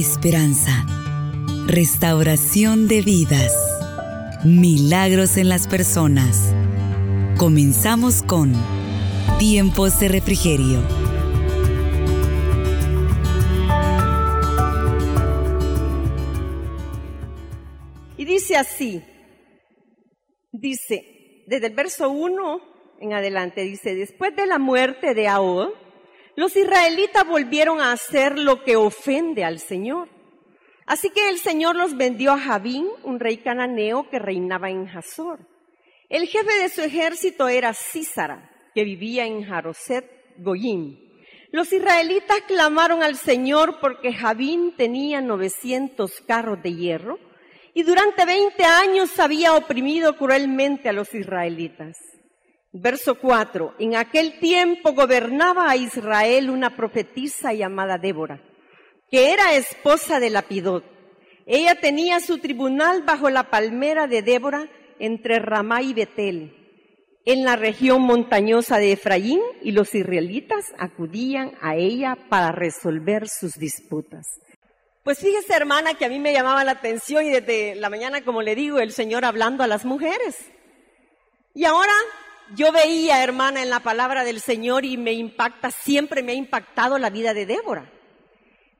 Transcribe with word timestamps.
esperanza, 0.00 0.86
restauración 1.66 2.86
de 2.86 3.02
vidas, 3.02 3.52
milagros 4.44 5.36
en 5.36 5.48
las 5.48 5.66
personas. 5.66 6.54
Comenzamos 7.36 8.22
con 8.22 8.52
Tiempos 9.40 9.98
de 9.98 10.08
Refrigerio. 10.08 10.80
Y 18.16 18.24
dice 18.24 18.56
así, 18.56 19.02
dice, 20.52 21.42
desde 21.48 21.66
el 21.66 21.74
verso 21.74 22.08
1 22.08 22.60
en 23.00 23.14
adelante, 23.14 23.62
dice, 23.62 23.96
después 23.96 24.36
de 24.36 24.46
la 24.46 24.60
muerte 24.60 25.14
de 25.14 25.26
Ahod, 25.26 25.70
los 26.38 26.54
israelitas 26.54 27.26
volvieron 27.26 27.80
a 27.80 27.90
hacer 27.90 28.38
lo 28.38 28.62
que 28.62 28.76
ofende 28.76 29.44
al 29.44 29.58
Señor. 29.58 30.08
Así 30.86 31.10
que 31.10 31.30
el 31.30 31.38
Señor 31.38 31.74
los 31.74 31.96
vendió 31.96 32.30
a 32.30 32.38
Javín, 32.38 32.86
un 33.02 33.18
rey 33.18 33.38
cananeo 33.38 34.08
que 34.08 34.20
reinaba 34.20 34.70
en 34.70 34.86
Hazor. 34.86 35.40
El 36.08 36.28
jefe 36.28 36.60
de 36.60 36.68
su 36.68 36.82
ejército 36.82 37.48
era 37.48 37.74
Císara, 37.74 38.52
que 38.72 38.84
vivía 38.84 39.26
en 39.26 39.42
Jaroset 39.42 40.08
Goyim. 40.38 40.96
Los 41.50 41.72
israelitas 41.72 42.42
clamaron 42.46 43.02
al 43.02 43.16
Señor 43.16 43.80
porque 43.80 44.12
Javín 44.12 44.76
tenía 44.76 45.20
900 45.20 46.20
carros 46.20 46.62
de 46.62 46.72
hierro 46.72 47.18
y 47.74 47.82
durante 47.82 48.24
20 48.24 48.62
años 48.62 49.18
había 49.18 49.56
oprimido 49.56 50.16
cruelmente 50.16 50.88
a 50.88 50.92
los 50.92 51.12
israelitas. 51.14 51.96
Verso 52.80 53.16
4. 53.16 53.74
En 53.80 53.96
aquel 53.96 54.38
tiempo 54.38 54.92
gobernaba 54.92 55.68
a 55.68 55.76
Israel 55.76 56.48
una 56.48 56.76
profetisa 56.76 57.52
llamada 57.52 57.98
Débora, 57.98 58.40
que 59.10 59.32
era 59.32 59.54
esposa 59.54 60.20
de 60.20 60.30
Lapidot. 60.30 60.84
Ella 61.44 61.80
tenía 61.80 62.20
su 62.20 62.38
tribunal 62.38 63.02
bajo 63.02 63.30
la 63.30 63.50
palmera 63.50 64.06
de 64.06 64.22
Débora 64.22 64.68
entre 65.00 65.40
Ramá 65.40 65.82
y 65.82 65.92
Betel, 65.92 66.54
en 67.24 67.44
la 67.44 67.56
región 67.56 68.02
montañosa 68.02 68.78
de 68.78 68.92
Efraín, 68.92 69.40
y 69.60 69.72
los 69.72 69.92
israelitas 69.94 70.66
acudían 70.78 71.54
a 71.60 71.74
ella 71.74 72.16
para 72.28 72.52
resolver 72.52 73.28
sus 73.28 73.54
disputas. 73.54 74.24
Pues 75.02 75.18
fíjese, 75.18 75.54
hermana, 75.54 75.94
que 75.94 76.04
a 76.04 76.08
mí 76.08 76.20
me 76.20 76.32
llamaba 76.32 76.62
la 76.62 76.72
atención 76.72 77.24
y 77.24 77.30
desde 77.30 77.74
la 77.74 77.90
mañana, 77.90 78.24
como 78.24 78.40
le 78.40 78.54
digo, 78.54 78.78
el 78.78 78.92
Señor 78.92 79.24
hablando 79.24 79.64
a 79.64 79.66
las 79.66 79.84
mujeres. 79.84 80.36
Y 81.54 81.64
ahora 81.64 81.92
yo 82.54 82.72
veía, 82.72 83.22
hermana, 83.22 83.62
en 83.62 83.70
la 83.70 83.80
palabra 83.80 84.24
del 84.24 84.40
Señor 84.40 84.84
y 84.84 84.96
me 84.96 85.12
impacta, 85.12 85.70
siempre 85.70 86.22
me 86.22 86.32
ha 86.32 86.36
impactado 86.36 86.98
la 86.98 87.10
vida 87.10 87.34
de 87.34 87.46
Débora. 87.46 87.90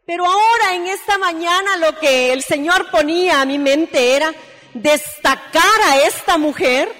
Pero 0.07 0.25
ahora, 0.25 0.75
en 0.75 0.87
esta 0.87 1.19
mañana, 1.19 1.77
lo 1.77 1.99
que 1.99 2.33
el 2.33 2.43
Señor 2.43 2.91
ponía 2.91 3.43
a 3.43 3.45
mi 3.45 3.59
mente 3.59 4.17
era 4.17 4.33
destacar 4.73 5.81
a 5.87 5.99
esta 5.99 6.39
mujer, 6.39 6.91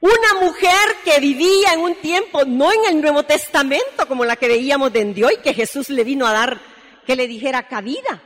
una 0.00 0.40
mujer 0.40 0.96
que 1.04 1.20
vivía 1.20 1.74
en 1.74 1.80
un 1.80 1.94
tiempo, 1.96 2.44
no 2.44 2.72
en 2.72 2.86
el 2.88 3.00
Nuevo 3.02 3.24
Testamento, 3.24 4.06
como 4.06 4.24
la 4.24 4.36
que 4.36 4.48
veíamos 4.48 4.92
de 4.92 5.24
hoy, 5.24 5.36
que 5.42 5.52
Jesús 5.52 5.90
le 5.90 6.04
vino 6.04 6.26
a 6.26 6.32
dar, 6.32 6.60
que 7.06 7.16
le 7.16 7.26
dijera 7.26 7.68
cabida, 7.68 8.22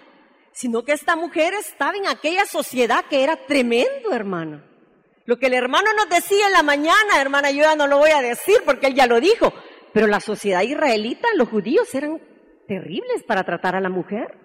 sino 0.52 0.84
que 0.84 0.92
esta 0.92 1.16
mujer 1.16 1.54
estaba 1.54 1.96
en 1.96 2.06
aquella 2.06 2.46
sociedad 2.46 3.04
que 3.06 3.24
era 3.24 3.36
tremendo, 3.46 4.12
hermana. 4.12 4.64
Lo 5.24 5.38
que 5.38 5.46
el 5.46 5.54
hermano 5.54 5.90
nos 5.96 6.08
decía 6.08 6.46
en 6.46 6.52
la 6.52 6.62
mañana, 6.62 7.20
hermana, 7.20 7.50
yo 7.50 7.62
ya 7.62 7.76
no 7.76 7.86
lo 7.86 7.98
voy 7.98 8.10
a 8.10 8.22
decir 8.22 8.56
porque 8.64 8.88
él 8.88 8.94
ya 8.94 9.06
lo 9.06 9.20
dijo, 9.20 9.52
pero 9.92 10.06
la 10.06 10.20
sociedad 10.20 10.62
israelita, 10.62 11.28
los 11.36 11.48
judíos 11.48 11.94
eran 11.94 12.20
terribles 12.66 13.22
para 13.26 13.44
tratar 13.44 13.76
a 13.76 13.80
la 13.80 13.88
mujer. 13.88 14.38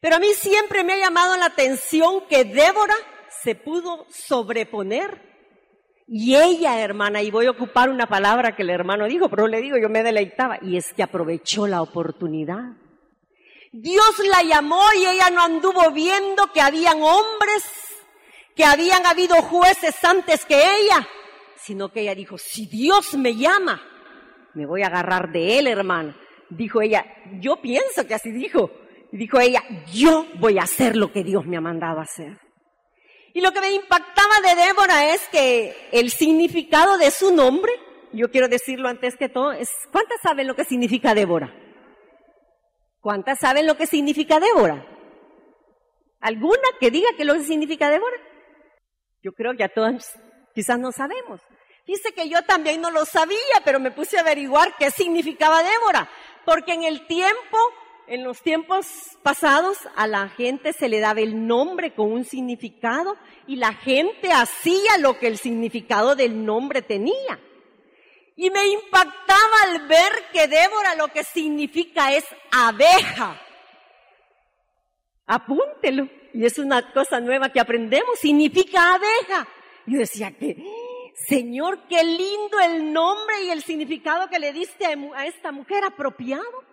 Pero 0.00 0.16
a 0.16 0.18
mí 0.18 0.28
siempre 0.34 0.84
me 0.84 0.94
ha 0.94 0.98
llamado 0.98 1.36
la 1.36 1.46
atención 1.46 2.26
que 2.28 2.44
Débora 2.44 2.94
se 3.42 3.54
pudo 3.54 4.06
sobreponer. 4.10 5.28
Y 6.06 6.36
ella, 6.36 6.80
hermana, 6.80 7.22
y 7.22 7.30
voy 7.30 7.46
a 7.46 7.52
ocupar 7.52 7.88
una 7.88 8.06
palabra 8.06 8.56
que 8.56 8.62
el 8.62 8.70
hermano 8.70 9.06
dijo, 9.06 9.28
pero 9.28 9.46
le 9.46 9.60
digo, 9.60 9.76
yo 9.76 9.88
me 9.88 10.02
deleitaba, 10.02 10.58
y 10.60 10.76
es 10.76 10.92
que 10.92 11.02
aprovechó 11.02 11.66
la 11.66 11.82
oportunidad. 11.82 12.76
Dios 13.72 14.18
la 14.28 14.42
llamó 14.42 14.82
y 14.96 15.06
ella 15.06 15.30
no 15.30 15.42
anduvo 15.42 15.92
viendo 15.92 16.50
que 16.52 16.60
habían 16.60 17.00
hombres 17.00 17.64
que 18.60 18.66
habían 18.66 19.06
habido 19.06 19.36
jueces 19.36 20.04
antes 20.04 20.44
que 20.44 20.54
ella, 20.54 21.08
sino 21.56 21.90
que 21.90 22.02
ella 22.02 22.14
dijo, 22.14 22.36
si 22.36 22.66
Dios 22.66 23.14
me 23.14 23.34
llama, 23.34 23.80
me 24.52 24.66
voy 24.66 24.82
a 24.82 24.88
agarrar 24.88 25.32
de 25.32 25.58
él, 25.58 25.66
hermano. 25.66 26.14
Dijo 26.50 26.82
ella, 26.82 27.06
yo 27.40 27.62
pienso 27.62 28.06
que 28.06 28.12
así 28.12 28.30
dijo. 28.30 28.70
Dijo 29.12 29.40
ella, 29.40 29.62
yo 29.90 30.26
voy 30.34 30.58
a 30.58 30.64
hacer 30.64 30.94
lo 30.94 31.10
que 31.10 31.24
Dios 31.24 31.46
me 31.46 31.56
ha 31.56 31.62
mandado 31.62 32.00
hacer. 32.00 32.38
Y 33.32 33.40
lo 33.40 33.50
que 33.52 33.62
me 33.62 33.72
impactaba 33.72 34.40
de 34.46 34.62
Débora 34.62 35.14
es 35.14 35.26
que 35.28 35.88
el 35.92 36.10
significado 36.10 36.98
de 36.98 37.10
su 37.10 37.34
nombre, 37.34 37.72
yo 38.12 38.30
quiero 38.30 38.48
decirlo 38.48 38.90
antes 38.90 39.16
que 39.16 39.30
todo, 39.30 39.52
es, 39.52 39.70
¿cuántas 39.90 40.20
saben 40.20 40.46
lo 40.46 40.54
que 40.54 40.66
significa 40.66 41.14
Débora? 41.14 41.50
¿Cuántas 43.00 43.38
saben 43.38 43.66
lo 43.66 43.78
que 43.78 43.86
significa 43.86 44.38
Débora? 44.38 44.86
¿Alguna 46.20 46.68
que 46.78 46.90
diga 46.90 47.08
que 47.16 47.24
lo 47.24 47.32
que 47.32 47.44
significa 47.44 47.88
Débora? 47.88 48.29
Yo 49.22 49.32
creo 49.32 49.56
que 49.56 49.64
a 49.64 49.68
todos 49.68 50.06
quizás 50.54 50.78
no 50.78 50.92
sabemos. 50.92 51.40
Dice 51.86 52.12
que 52.12 52.28
yo 52.28 52.42
también 52.42 52.80
no 52.80 52.90
lo 52.90 53.04
sabía, 53.04 53.36
pero 53.64 53.80
me 53.80 53.90
puse 53.90 54.16
a 54.16 54.20
averiguar 54.20 54.74
qué 54.78 54.90
significaba 54.90 55.62
Débora, 55.62 56.08
porque 56.44 56.72
en 56.72 56.84
el 56.84 57.06
tiempo, 57.06 57.58
en 58.06 58.22
los 58.22 58.42
tiempos 58.42 58.86
pasados, 59.22 59.76
a 59.96 60.06
la 60.06 60.28
gente 60.28 60.72
se 60.72 60.88
le 60.88 61.00
daba 61.00 61.20
el 61.20 61.46
nombre 61.46 61.94
con 61.94 62.12
un 62.12 62.24
significado 62.24 63.16
y 63.46 63.56
la 63.56 63.74
gente 63.74 64.32
hacía 64.32 64.98
lo 64.98 65.18
que 65.18 65.26
el 65.26 65.38
significado 65.38 66.14
del 66.14 66.44
nombre 66.44 66.82
tenía. 66.82 67.40
Y 68.36 68.50
me 68.50 68.68
impactaba 68.68 69.56
al 69.64 69.86
ver 69.86 70.12
que 70.32 70.48
Débora 70.48 70.94
lo 70.94 71.08
que 71.08 71.24
significa 71.24 72.12
es 72.12 72.24
abeja. 72.52 73.38
Apúntelo. 75.26 76.19
Y 76.32 76.44
es 76.44 76.58
una 76.58 76.92
cosa 76.92 77.20
nueva 77.20 77.50
que 77.50 77.60
aprendemos. 77.60 78.18
Significa 78.18 78.94
abeja. 78.94 79.48
Yo 79.86 79.98
decía 79.98 80.30
que, 80.30 80.56
Señor, 81.26 81.86
qué 81.88 82.02
lindo 82.04 82.60
el 82.64 82.92
nombre 82.92 83.42
y 83.44 83.50
el 83.50 83.62
significado 83.62 84.28
que 84.28 84.38
le 84.38 84.52
diste 84.52 84.86
a 84.86 85.26
esta 85.26 85.52
mujer 85.52 85.84
apropiado. 85.84 86.64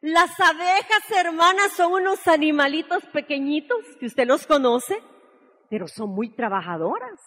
Las 0.00 0.38
abejas, 0.40 1.10
hermanas, 1.14 1.72
son 1.72 1.92
unos 1.92 2.26
animalitos 2.26 3.04
pequeñitos, 3.12 3.84
que 3.98 4.06
usted 4.06 4.26
los 4.26 4.46
conoce, 4.46 5.02
pero 5.68 5.86
son 5.86 6.10
muy 6.10 6.30
trabajadoras. 6.30 7.20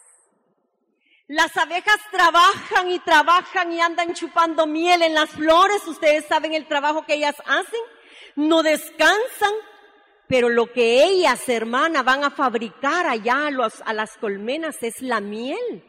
Las 1.28 1.56
abejas 1.56 1.98
trabajan 2.10 2.90
y 2.90 2.98
trabajan 2.98 3.72
y 3.72 3.80
andan 3.80 4.12
chupando 4.12 4.66
miel 4.66 5.02
en 5.02 5.14
las 5.14 5.30
flores. 5.30 5.86
Ustedes 5.86 6.26
saben 6.26 6.52
el 6.52 6.66
trabajo 6.66 7.06
que 7.06 7.14
ellas 7.14 7.36
hacen. 7.46 7.80
No 8.36 8.62
descansan, 8.62 9.52
pero 10.26 10.48
lo 10.48 10.72
que 10.72 11.04
ellas, 11.04 11.48
hermana, 11.48 12.02
van 12.02 12.24
a 12.24 12.30
fabricar 12.30 13.06
allá 13.06 13.48
a, 13.48 13.92
las 13.92 14.16
colmenas 14.16 14.82
es 14.82 15.02
la 15.02 15.20
miel. 15.20 15.84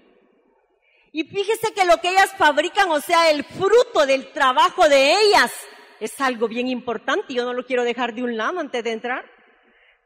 Y 1.11 1.23
fíjese 1.23 1.73
que 1.73 1.85
lo 1.85 1.97
que 1.97 2.09
ellas 2.09 2.33
fabrican, 2.37 2.91
o 2.91 2.99
sea, 2.99 3.29
el 3.31 3.45
fruto 3.45 4.05
del 4.05 4.33
trabajo 4.33 4.89
de 4.89 5.13
ellas, 5.13 5.53
es 6.01 6.19
algo 6.19 6.47
bien 6.49 6.67
importante. 6.67 7.33
Yo 7.33 7.45
no 7.45 7.53
lo 7.53 7.65
quiero 7.65 7.83
dejar 7.83 8.13
de 8.13 8.23
un 8.23 8.35
lado 8.35 8.59
antes 8.59 8.83
de 8.83 8.91
entrar. 8.91 9.23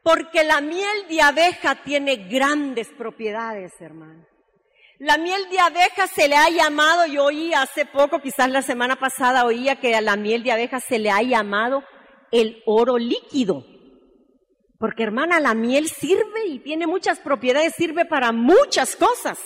Porque 0.02 0.44
la 0.44 0.60
miel 0.60 1.08
de 1.08 1.20
abeja 1.20 1.82
tiene 1.82 2.16
grandes 2.28 2.88
propiedades, 2.96 3.72
hermana. 3.80 4.26
La 4.98 5.18
miel 5.18 5.48
de 5.50 5.58
abeja 5.58 6.06
se 6.06 6.28
le 6.28 6.36
ha 6.36 6.48
llamado, 6.50 7.06
yo 7.06 7.24
oí 7.24 7.52
hace 7.54 7.86
poco, 7.86 8.20
quizás 8.20 8.50
la 8.50 8.62
semana 8.62 8.96
pasada 8.96 9.46
oía 9.46 9.76
que 9.76 9.94
a 9.94 10.00
la 10.02 10.16
miel 10.16 10.42
de 10.42 10.52
abeja 10.52 10.78
se 10.78 10.98
le 10.98 11.10
ha 11.10 11.22
llamado 11.22 11.82
el 12.30 12.62
oro 12.66 12.98
líquido. 12.98 13.64
Porque 14.80 15.02
hermana, 15.02 15.40
la 15.40 15.52
miel 15.52 15.90
sirve 15.90 16.46
y 16.46 16.58
tiene 16.60 16.86
muchas 16.86 17.18
propiedades, 17.18 17.74
sirve 17.74 18.06
para 18.06 18.32
muchas 18.32 18.96
cosas. 18.96 19.38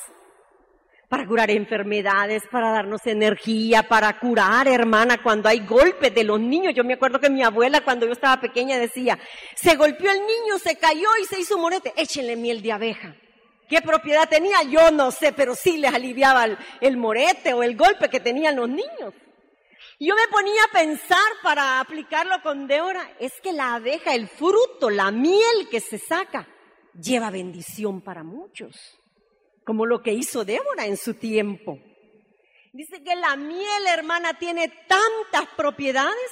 Para 1.09 1.27
curar 1.27 1.51
enfermedades, 1.51 2.45
para 2.53 2.71
darnos 2.71 3.05
energía, 3.05 3.83
para 3.83 4.17
curar, 4.21 4.69
hermana, 4.69 5.21
cuando 5.25 5.49
hay 5.49 5.67
golpes 5.67 6.15
de 6.15 6.23
los 6.23 6.39
niños. 6.39 6.73
Yo 6.73 6.85
me 6.85 6.95
acuerdo 6.95 7.19
que 7.19 7.31
mi 7.31 7.43
abuela 7.43 7.81
cuando 7.81 8.07
yo 8.07 8.13
estaba 8.13 8.41
pequeña 8.41 8.79
decía, 8.79 9.19
se 9.57 9.75
golpeó 9.75 10.13
el 10.13 10.21
niño, 10.21 10.57
se 10.63 10.77
cayó 10.77 11.09
y 11.21 11.25
se 11.25 11.41
hizo 11.41 11.59
morete, 11.59 11.93
échenle 11.97 12.37
miel 12.37 12.63
de 12.63 12.71
abeja. 12.71 13.17
¿Qué 13.69 13.83
propiedad 13.83 14.29
tenía? 14.29 14.63
Yo 14.63 14.93
no 14.93 15.11
sé, 15.11 15.33
pero 15.33 15.57
sí 15.57 15.79
les 15.79 15.93
aliviaba 15.93 16.45
el, 16.45 16.59
el 16.81 16.97
morete 16.97 17.55
o 17.55 17.65
el 17.65 17.77
golpe 17.77 18.09
que 18.09 18.21
tenían 18.21 18.55
los 18.55 18.69
niños. 18.69 19.13
Yo 20.01 20.15
me 20.17 20.27
ponía 20.29 20.63
a 20.65 20.73
pensar 20.73 21.33
para 21.43 21.81
aplicarlo 21.81 22.43
con 22.43 22.67
Débora, 22.67 23.11
es 23.21 23.33
que 23.43 23.53
la 23.53 23.75
abeja, 23.75 24.15
el 24.15 24.29
fruto, 24.29 24.91
la 24.91 25.11
miel 25.11 25.69
que 25.71 25.81
se 25.81 25.99
saca, 25.99 26.49
lleva 27.01 27.31
bendición 27.31 28.01
para 28.01 28.25
muchos, 28.25 28.99
como 29.65 29.87
lo 29.87 30.03
que 30.03 30.13
hizo 30.13 30.45
Débora 30.45 30.87
en 30.87 30.97
su 30.97 31.15
tiempo. 31.15 31.79
Dice 32.73 33.05
que 33.05 33.15
la 33.15 33.37
miel, 33.37 33.87
hermana, 33.87 34.35
tiene 34.35 34.69
tantas 34.89 35.55
propiedades 35.57 36.31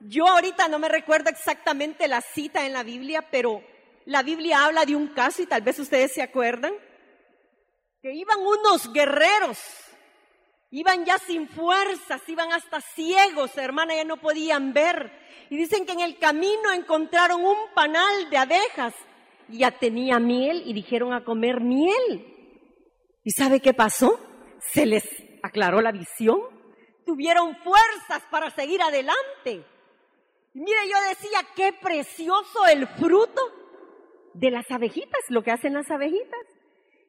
Yo 0.00 0.26
ahorita 0.26 0.66
no 0.66 0.78
me 0.78 0.88
recuerdo 0.88 1.28
exactamente 1.28 2.08
la 2.08 2.22
cita 2.22 2.64
en 2.64 2.72
la 2.72 2.82
Biblia, 2.82 3.28
pero 3.30 3.62
la 4.06 4.22
Biblia 4.22 4.64
habla 4.64 4.86
de 4.86 4.96
un 4.96 5.08
caso 5.08 5.42
y 5.42 5.46
tal 5.46 5.60
vez 5.60 5.78
ustedes 5.78 6.12
se 6.12 6.22
acuerdan, 6.22 6.72
que 8.00 8.14
iban 8.14 8.38
unos 8.40 8.90
guerreros, 8.92 9.58
iban 10.70 11.04
ya 11.04 11.18
sin 11.18 11.48
fuerzas, 11.48 12.22
iban 12.28 12.52
hasta 12.52 12.80
ciegos, 12.80 13.56
hermana, 13.58 13.94
ya 13.94 14.04
no 14.04 14.18
podían 14.18 14.72
ver. 14.72 15.12
Y 15.50 15.56
dicen 15.56 15.84
que 15.84 15.92
en 15.92 16.00
el 16.00 16.18
camino 16.18 16.72
encontraron 16.72 17.44
un 17.44 17.56
panal 17.74 18.30
de 18.30 18.36
abejas 18.36 18.94
ya 19.52 19.70
tenía 19.70 20.18
miel 20.18 20.62
y 20.64 20.72
dijeron 20.72 21.12
a 21.12 21.24
comer 21.24 21.60
miel. 21.60 22.26
¿Y 23.22 23.30
sabe 23.32 23.60
qué 23.60 23.74
pasó? 23.74 24.18
Se 24.72 24.86
les 24.86 25.04
aclaró 25.42 25.80
la 25.80 25.92
visión, 25.92 26.40
tuvieron 27.04 27.56
fuerzas 27.56 28.22
para 28.30 28.50
seguir 28.50 28.80
adelante. 28.82 29.64
Y 30.54 30.60
mire, 30.60 30.78
yo 30.88 30.96
decía, 31.08 31.38
qué 31.54 31.72
precioso 31.72 32.66
el 32.70 32.86
fruto 32.86 33.40
de 34.34 34.50
las 34.50 34.70
abejitas, 34.70 35.20
lo 35.28 35.42
que 35.42 35.50
hacen 35.50 35.74
las 35.74 35.90
abejitas. 35.90 36.40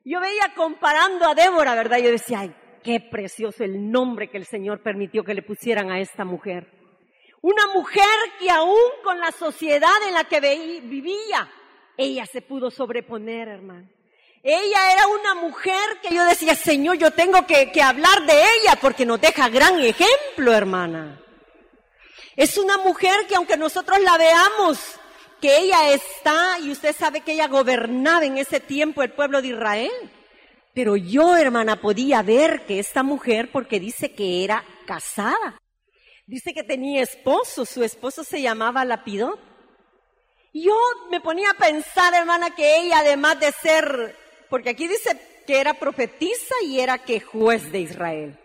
Yo 0.03 0.19
veía 0.19 0.53
comparando 0.55 1.27
a 1.27 1.35
Débora, 1.35 1.75
¿verdad? 1.75 1.99
Yo 1.99 2.09
decía, 2.09 2.39
ay, 2.41 2.55
qué 2.83 2.99
precioso 2.99 3.63
el 3.63 3.91
nombre 3.91 4.29
que 4.29 4.37
el 4.37 4.45
Señor 4.45 4.81
permitió 4.81 5.23
que 5.23 5.33
le 5.33 5.41
pusieran 5.41 5.91
a 5.91 5.99
esta 5.99 6.25
mujer. 6.25 6.67
Una 7.41 7.67
mujer 7.73 8.05
que 8.39 8.49
aún 8.51 8.77
con 9.03 9.19
la 9.19 9.31
sociedad 9.31 9.89
en 10.07 10.13
la 10.13 10.25
que 10.25 10.39
vivía, 10.83 11.49
ella 11.97 12.25
se 12.25 12.41
pudo 12.41 12.69
sobreponer, 12.69 13.47
hermano. 13.47 13.87
Ella 14.43 14.91
era 14.91 15.07
una 15.07 15.35
mujer 15.35 15.99
que 16.01 16.13
yo 16.13 16.23
decía, 16.25 16.55
Señor, 16.55 16.97
yo 16.97 17.11
tengo 17.11 17.45
que, 17.45 17.71
hablar 17.81 18.25
de 18.25 18.33
ella 18.33 18.75
porque 18.81 19.05
nos 19.05 19.21
deja 19.21 19.49
gran 19.49 19.79
ejemplo, 19.79 20.51
hermana. 20.51 21.21
Es 22.35 22.57
una 22.57 22.77
mujer 22.77 23.27
que 23.27 23.35
aunque 23.35 23.57
nosotros 23.57 23.99
la 23.99 24.17
veamos, 24.17 24.79
que 25.39 25.57
ella 25.57 25.91
está, 25.91 26.57
y 26.59 26.71
usted 26.71 26.95
sabe 26.95 27.21
que 27.21 27.33
ella 27.33 27.47
gobernaba 27.47 28.25
en 28.25 28.37
ese 28.37 28.59
tiempo 28.59 29.03
el 29.03 29.11
pueblo 29.11 29.41
de 29.41 29.49
Israel. 29.49 29.91
Pero 30.73 30.95
yo, 30.95 31.35
hermana, 31.35 31.81
podía 31.81 32.21
ver 32.21 32.65
que 32.65 32.79
esta 32.79 33.03
mujer, 33.03 33.51
porque 33.51 33.79
dice 33.79 34.13
que 34.13 34.43
era 34.43 34.63
casada, 34.85 35.59
dice 36.25 36.53
que 36.53 36.63
tenía 36.63 37.01
esposo, 37.01 37.65
su 37.65 37.83
esposo 37.83 38.23
se 38.23 38.41
llamaba 38.41 38.85
Lapidot. 38.85 39.39
Yo 40.53 40.75
me 41.09 41.21
ponía 41.21 41.51
a 41.51 41.57
pensar, 41.57 42.13
hermana, 42.13 42.55
que 42.55 42.81
ella, 42.81 42.99
además 42.99 43.39
de 43.39 43.51
ser, 43.51 44.15
porque 44.49 44.69
aquí 44.69 44.87
dice 44.87 45.43
que 45.45 45.59
era 45.59 45.73
profetisa 45.73 46.55
y 46.65 46.79
era 46.79 46.99
que 46.99 47.19
juez 47.19 47.71
de 47.71 47.79
Israel. 47.79 48.39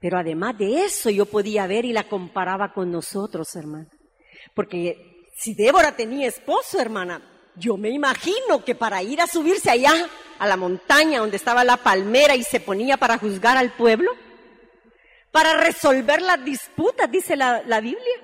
Pero 0.00 0.18
además 0.18 0.58
de 0.58 0.84
eso 0.84 1.10
yo 1.10 1.26
podía 1.26 1.66
ver 1.68 1.84
y 1.84 1.92
la 1.92 2.08
comparaba 2.08 2.72
con 2.72 2.90
nosotros, 2.90 3.54
hermana. 3.54 3.88
Porque 4.54 5.26
si 5.36 5.54
Débora 5.54 5.94
tenía 5.94 6.26
esposo, 6.26 6.80
hermana, 6.80 7.22
yo 7.56 7.76
me 7.76 7.90
imagino 7.90 8.64
que 8.64 8.74
para 8.74 9.02
ir 9.02 9.20
a 9.20 9.26
subirse 9.26 9.70
allá 9.70 9.92
a 10.42 10.46
la 10.48 10.56
montaña 10.56 11.20
donde 11.20 11.36
estaba 11.36 11.62
la 11.62 11.76
palmera 11.76 12.34
y 12.34 12.42
se 12.42 12.58
ponía 12.58 12.96
para 12.96 13.16
juzgar 13.16 13.56
al 13.56 13.70
pueblo, 13.74 14.10
para 15.30 15.54
resolver 15.54 16.20
las 16.20 16.44
disputas, 16.44 17.08
dice 17.08 17.36
la, 17.36 17.62
la 17.64 17.80
Biblia. 17.80 18.14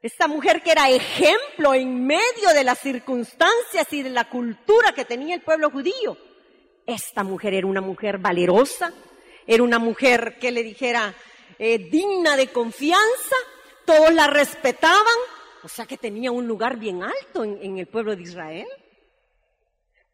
Esta 0.00 0.28
mujer 0.28 0.62
que 0.62 0.70
era 0.70 0.88
ejemplo 0.88 1.74
en 1.74 2.06
medio 2.06 2.50
de 2.54 2.62
las 2.62 2.78
circunstancias 2.78 3.92
y 3.92 4.04
de 4.04 4.10
la 4.10 4.28
cultura 4.28 4.92
que 4.94 5.04
tenía 5.04 5.34
el 5.34 5.40
pueblo 5.40 5.68
judío. 5.70 6.16
Esta 6.86 7.24
mujer 7.24 7.54
era 7.54 7.66
una 7.66 7.80
mujer 7.80 8.18
valerosa, 8.18 8.92
era 9.44 9.64
una 9.64 9.80
mujer 9.80 10.38
que 10.38 10.52
le 10.52 10.62
dijera 10.62 11.12
eh, 11.58 11.76
digna 11.90 12.36
de 12.36 12.52
confianza, 12.52 13.36
todos 13.84 14.14
la 14.14 14.28
respetaban, 14.28 15.18
o 15.64 15.68
sea 15.68 15.86
que 15.86 15.96
tenía 15.96 16.30
un 16.30 16.46
lugar 16.46 16.76
bien 16.76 17.02
alto 17.02 17.42
en, 17.42 17.58
en 17.60 17.78
el 17.78 17.88
pueblo 17.88 18.14
de 18.14 18.22
Israel. 18.22 18.68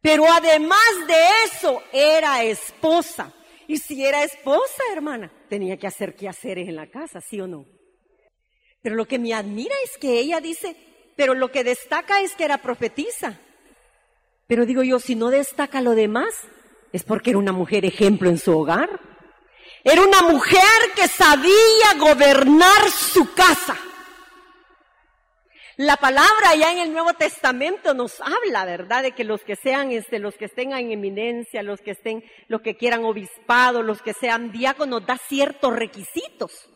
Pero 0.01 0.25
además 0.31 0.79
de 1.07 1.23
eso, 1.45 1.83
era 1.91 2.43
esposa. 2.43 3.33
Y 3.67 3.77
si 3.77 4.03
era 4.03 4.23
esposa, 4.23 4.81
hermana, 4.93 5.31
tenía 5.49 5.77
que 5.77 5.87
hacer 5.87 6.15
quehaceres 6.15 6.67
en 6.67 6.75
la 6.75 6.87
casa, 6.87 7.21
¿sí 7.21 7.39
o 7.39 7.47
no? 7.47 7.65
Pero 8.81 8.95
lo 8.95 9.05
que 9.05 9.19
me 9.19 9.33
admira 9.33 9.75
es 9.83 9.97
que 9.97 10.19
ella 10.19 10.39
dice, 10.39 10.75
pero 11.15 11.33
lo 11.33 11.51
que 11.51 11.63
destaca 11.63 12.21
es 12.21 12.33
que 12.35 12.45
era 12.45 12.59
profetisa. 12.59 13.39
Pero 14.47 14.65
digo 14.65 14.83
yo, 14.83 14.99
si 14.99 15.15
no 15.15 15.29
destaca 15.29 15.81
lo 15.81 15.95
demás, 15.95 16.33
es 16.93 17.03
porque 17.03 17.31
era 17.31 17.39
una 17.39 17.51
mujer 17.51 17.85
ejemplo 17.85 18.29
en 18.29 18.39
su 18.39 18.57
hogar. 18.57 18.89
Era 19.83 20.01
una 20.01 20.21
mujer 20.23 20.63
que 20.95 21.07
sabía 21.07 21.93
gobernar 21.99 22.89
su 22.89 23.33
casa. 23.33 23.77
La 25.79 25.95
palabra 25.95 26.55
ya 26.59 26.73
en 26.73 26.79
el 26.79 26.91
Nuevo 26.91 27.13
Testamento 27.13 27.93
nos 27.93 28.19
habla, 28.19 28.65
¿verdad? 28.65 29.01
De 29.01 29.13
que 29.13 29.23
los 29.23 29.45
que 29.45 29.55
sean, 29.55 29.93
este, 29.93 30.19
los 30.19 30.35
que 30.35 30.43
estén 30.43 30.73
en 30.73 30.91
eminencia, 30.91 31.63
los 31.63 31.79
que 31.79 31.91
estén, 31.91 32.21
los 32.49 32.59
que 32.59 32.75
quieran 32.75 33.05
obispado, 33.05 33.81
los 33.81 34.01
que 34.01 34.11
sean 34.11 34.51
diáconos, 34.51 35.05
da 35.05 35.17
ciertos 35.17 35.73
requisitos. 35.73 36.69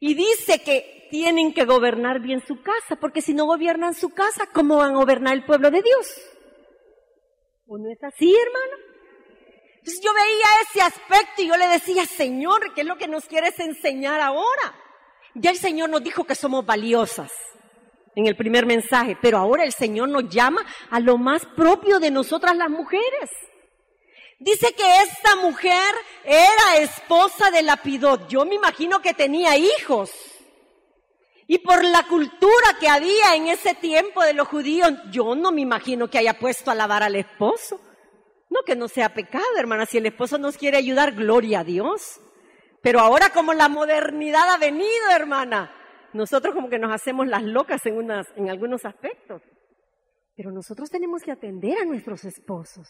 Y 0.00 0.14
dice 0.14 0.64
que 0.64 1.06
tienen 1.12 1.54
que 1.54 1.64
gobernar 1.64 2.18
bien 2.18 2.44
su 2.44 2.60
casa, 2.60 2.96
porque 2.96 3.22
si 3.22 3.34
no 3.34 3.46
gobiernan 3.46 3.94
su 3.94 4.10
casa, 4.10 4.48
¿cómo 4.52 4.78
van 4.78 4.94
a 4.94 4.98
gobernar 4.98 5.34
el 5.34 5.44
pueblo 5.44 5.70
de 5.70 5.82
Dios? 5.82 6.22
¿O 7.68 7.78
no 7.78 7.88
es 7.88 8.02
así, 8.02 8.34
hermano? 8.34 8.82
Entonces 9.76 10.02
yo 10.02 10.10
veía 10.12 10.46
ese 10.68 10.80
aspecto 10.80 11.42
y 11.42 11.46
yo 11.46 11.56
le 11.56 11.68
decía, 11.68 12.04
Señor, 12.06 12.74
¿qué 12.74 12.80
es 12.80 12.86
lo 12.88 12.98
que 12.98 13.06
nos 13.06 13.26
quieres 13.26 13.60
enseñar 13.60 14.20
ahora? 14.20 14.74
Ya 15.36 15.50
el 15.50 15.56
Señor 15.56 15.88
nos 15.88 16.02
dijo 16.02 16.24
que 16.24 16.34
somos 16.34 16.66
valiosas 16.66 17.30
en 18.14 18.26
el 18.26 18.36
primer 18.36 18.66
mensaje, 18.66 19.16
pero 19.20 19.38
ahora 19.38 19.64
el 19.64 19.72
Señor 19.72 20.08
nos 20.08 20.28
llama 20.28 20.64
a 20.90 21.00
lo 21.00 21.18
más 21.18 21.46
propio 21.46 21.98
de 21.98 22.10
nosotras 22.10 22.56
las 22.56 22.70
mujeres. 22.70 23.30
Dice 24.38 24.74
que 24.74 25.02
esta 25.02 25.36
mujer 25.36 25.94
era 26.24 26.78
esposa 26.78 27.50
de 27.50 27.62
Lapidot. 27.62 28.28
Yo 28.28 28.44
me 28.44 28.56
imagino 28.56 29.00
que 29.00 29.14
tenía 29.14 29.56
hijos. 29.56 30.10
Y 31.46 31.58
por 31.58 31.84
la 31.84 32.02
cultura 32.08 32.76
que 32.80 32.88
había 32.88 33.36
en 33.36 33.46
ese 33.46 33.74
tiempo 33.74 34.22
de 34.22 34.34
los 34.34 34.48
judíos, 34.48 34.90
yo 35.10 35.34
no 35.34 35.52
me 35.52 35.60
imagino 35.60 36.08
que 36.08 36.18
haya 36.18 36.38
puesto 36.38 36.70
a 36.70 36.74
lavar 36.74 37.02
al 37.04 37.14
esposo. 37.14 37.80
No 38.50 38.62
que 38.66 38.74
no 38.74 38.88
sea 38.88 39.14
pecado, 39.14 39.44
hermana. 39.56 39.86
Si 39.86 39.98
el 39.98 40.06
esposo 40.06 40.38
nos 40.38 40.58
quiere 40.58 40.76
ayudar, 40.76 41.12
gloria 41.12 41.60
a 41.60 41.64
Dios. 41.64 42.20
Pero 42.82 42.98
ahora 42.98 43.30
como 43.30 43.54
la 43.54 43.68
modernidad 43.68 44.50
ha 44.50 44.58
venido, 44.58 45.10
hermana, 45.14 45.72
nosotros 46.12 46.54
como 46.54 46.68
que 46.68 46.78
nos 46.78 46.92
hacemos 46.92 47.26
las 47.26 47.42
locas 47.42 47.84
en, 47.86 48.10
en 48.36 48.50
algunos 48.50 48.84
aspectos. 48.84 49.42
Pero 50.34 50.50
nosotros 50.50 50.90
tenemos 50.90 51.22
que 51.22 51.32
atender 51.32 51.78
a 51.78 51.84
nuestros 51.84 52.24
esposos. 52.24 52.88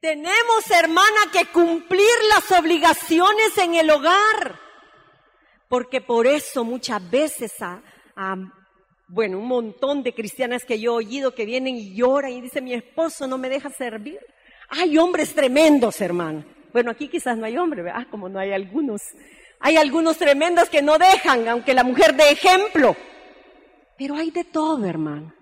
Tenemos, 0.00 0.70
hermana, 0.70 1.30
que 1.32 1.46
cumplir 1.46 2.10
las 2.28 2.50
obligaciones 2.52 3.56
en 3.58 3.74
el 3.74 3.90
hogar. 3.90 4.60
Porque 5.68 6.00
por 6.00 6.26
eso 6.26 6.64
muchas 6.64 7.10
veces 7.10 7.52
a, 7.62 7.82
a 8.16 8.36
bueno, 9.08 9.38
un 9.38 9.46
montón 9.46 10.02
de 10.02 10.12
cristianas 10.12 10.64
que 10.64 10.78
yo 10.78 11.00
he 11.00 11.06
oído 11.06 11.34
que 11.34 11.46
vienen 11.46 11.76
y 11.76 11.94
lloran 11.94 12.32
y 12.32 12.40
dicen, 12.40 12.64
mi 12.64 12.74
esposo 12.74 13.26
no 13.26 13.38
me 13.38 13.48
deja 13.48 13.70
servir. 13.70 14.18
Hay 14.68 14.98
hombres 14.98 15.34
tremendos, 15.34 16.00
hermano. 16.00 16.44
Bueno, 16.72 16.90
aquí 16.90 17.08
quizás 17.08 17.38
no 17.38 17.46
hay 17.46 17.56
hombres, 17.56 17.84
¿verdad? 17.84 18.06
Como 18.10 18.28
no 18.28 18.38
hay 18.38 18.52
algunos. 18.52 19.00
Hay 19.60 19.76
algunos 19.76 20.18
tremendos 20.18 20.68
que 20.68 20.82
no 20.82 20.98
dejan, 20.98 21.48
aunque 21.48 21.74
la 21.74 21.84
mujer 21.84 22.14
de 22.14 22.30
ejemplo. 22.30 22.96
Pero 23.96 24.16
hay 24.16 24.30
de 24.30 24.44
todo, 24.44 24.84
hermano. 24.84 25.32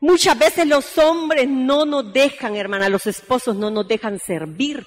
Muchas 0.00 0.38
veces 0.38 0.66
los 0.66 0.96
hombres 0.98 1.48
no 1.48 1.84
nos 1.84 2.12
dejan, 2.12 2.56
hermana, 2.56 2.88
los 2.88 3.06
esposos 3.06 3.56
no 3.56 3.70
nos 3.70 3.86
dejan 3.86 4.18
servir 4.18 4.86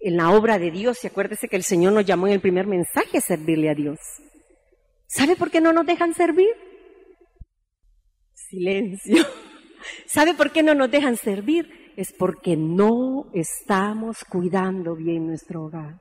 en 0.00 0.16
la 0.16 0.30
obra 0.30 0.58
de 0.58 0.70
Dios. 0.70 1.02
Y 1.02 1.06
acuérdese 1.06 1.48
que 1.48 1.56
el 1.56 1.64
Señor 1.64 1.92
nos 1.92 2.04
llamó 2.04 2.26
en 2.26 2.34
el 2.34 2.40
primer 2.40 2.66
mensaje 2.66 3.18
a 3.18 3.22
servirle 3.22 3.70
a 3.70 3.74
Dios. 3.74 3.98
¿Sabe 5.06 5.36
por 5.36 5.50
qué 5.50 5.60
no 5.60 5.72
nos 5.72 5.86
dejan 5.86 6.14
servir? 6.14 6.50
Silencio. 8.34 9.26
¿Sabe 10.06 10.34
por 10.34 10.52
qué 10.52 10.62
no 10.62 10.74
nos 10.74 10.90
dejan 10.90 11.16
servir? 11.16 11.92
Es 11.96 12.12
porque 12.12 12.56
no 12.56 13.30
estamos 13.32 14.24
cuidando 14.24 14.94
bien 14.94 15.26
nuestro 15.26 15.64
hogar. 15.64 16.00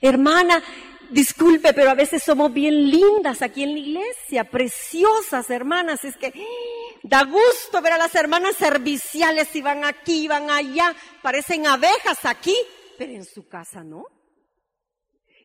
Hermana, 0.00 0.62
disculpe, 1.10 1.74
pero 1.74 1.90
a 1.90 1.94
veces 1.94 2.22
somos 2.22 2.52
bien 2.52 2.90
lindas 2.90 3.42
aquí 3.42 3.62
en 3.62 3.72
la 3.72 3.78
iglesia, 3.78 4.44
preciosas 4.44 5.48
hermanas. 5.50 6.04
Es 6.04 6.16
que 6.16 6.28
¡eh! 6.28 6.46
da 7.02 7.24
gusto 7.24 7.80
ver 7.82 7.92
a 7.92 7.98
las 7.98 8.14
hermanas 8.14 8.56
serviciales 8.56 9.54
y 9.54 9.62
van 9.62 9.84
aquí, 9.84 10.28
van 10.28 10.50
allá, 10.50 10.94
parecen 11.20 11.66
abejas 11.66 12.24
aquí, 12.24 12.56
pero 12.98 13.12
en 13.12 13.24
su 13.24 13.48
casa 13.48 13.82
no. 13.82 14.06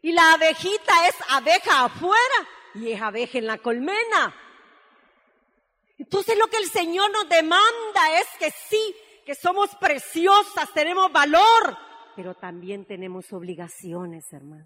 Y 0.02 0.12
la 0.12 0.34
abejita 0.34 1.08
es 1.08 1.16
abeja 1.30 1.86
afuera 1.86 2.48
y 2.76 2.92
es 2.92 3.02
abeja 3.02 3.40
en 3.40 3.48
la 3.48 3.58
colmena. 3.58 4.36
Entonces 5.98 6.38
lo 6.38 6.48
que 6.48 6.58
el 6.58 6.70
Señor 6.70 7.12
nos 7.12 7.28
demanda 7.28 8.20
es 8.20 8.28
que 8.40 8.52
sí, 8.70 8.96
que 9.26 9.34
somos 9.36 9.76
preciosas, 9.76 10.72
tenemos 10.74 11.12
valor, 11.12 11.78
pero 12.18 12.34
también 12.34 12.84
tenemos 12.84 13.32
obligaciones, 13.32 14.26
hermano. 14.34 14.66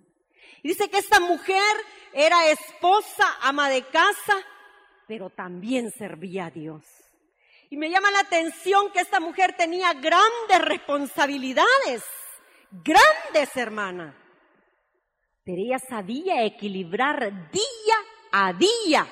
dice 0.64 0.90
que 0.90 1.00
esta 1.00 1.20
mujer 1.20 1.76
era 2.14 2.50
esposa, 2.50 3.26
ama 3.42 3.70
de 3.70 3.84
casa, 3.88 4.38
pero 5.06 5.30
también 5.30 5.92
servía 5.92 6.46
a 6.46 6.50
Dios. 6.50 6.86
Y 7.70 7.76
me 7.76 7.90
llama 7.90 8.10
la 8.10 8.22
atención 8.22 8.90
que 8.94 9.02
esta 9.02 9.20
mujer 9.20 9.54
tenía 9.58 9.92
grandes 9.92 10.62
responsabilidades, 10.62 12.06
grandes 12.72 13.54
hermanas. 13.58 14.16
Pero 15.44 15.62
ella 15.62 15.80
sabía 15.80 16.46
equilibrar 16.46 17.52
día 17.52 17.96
a 18.32 18.54
día. 18.54 19.06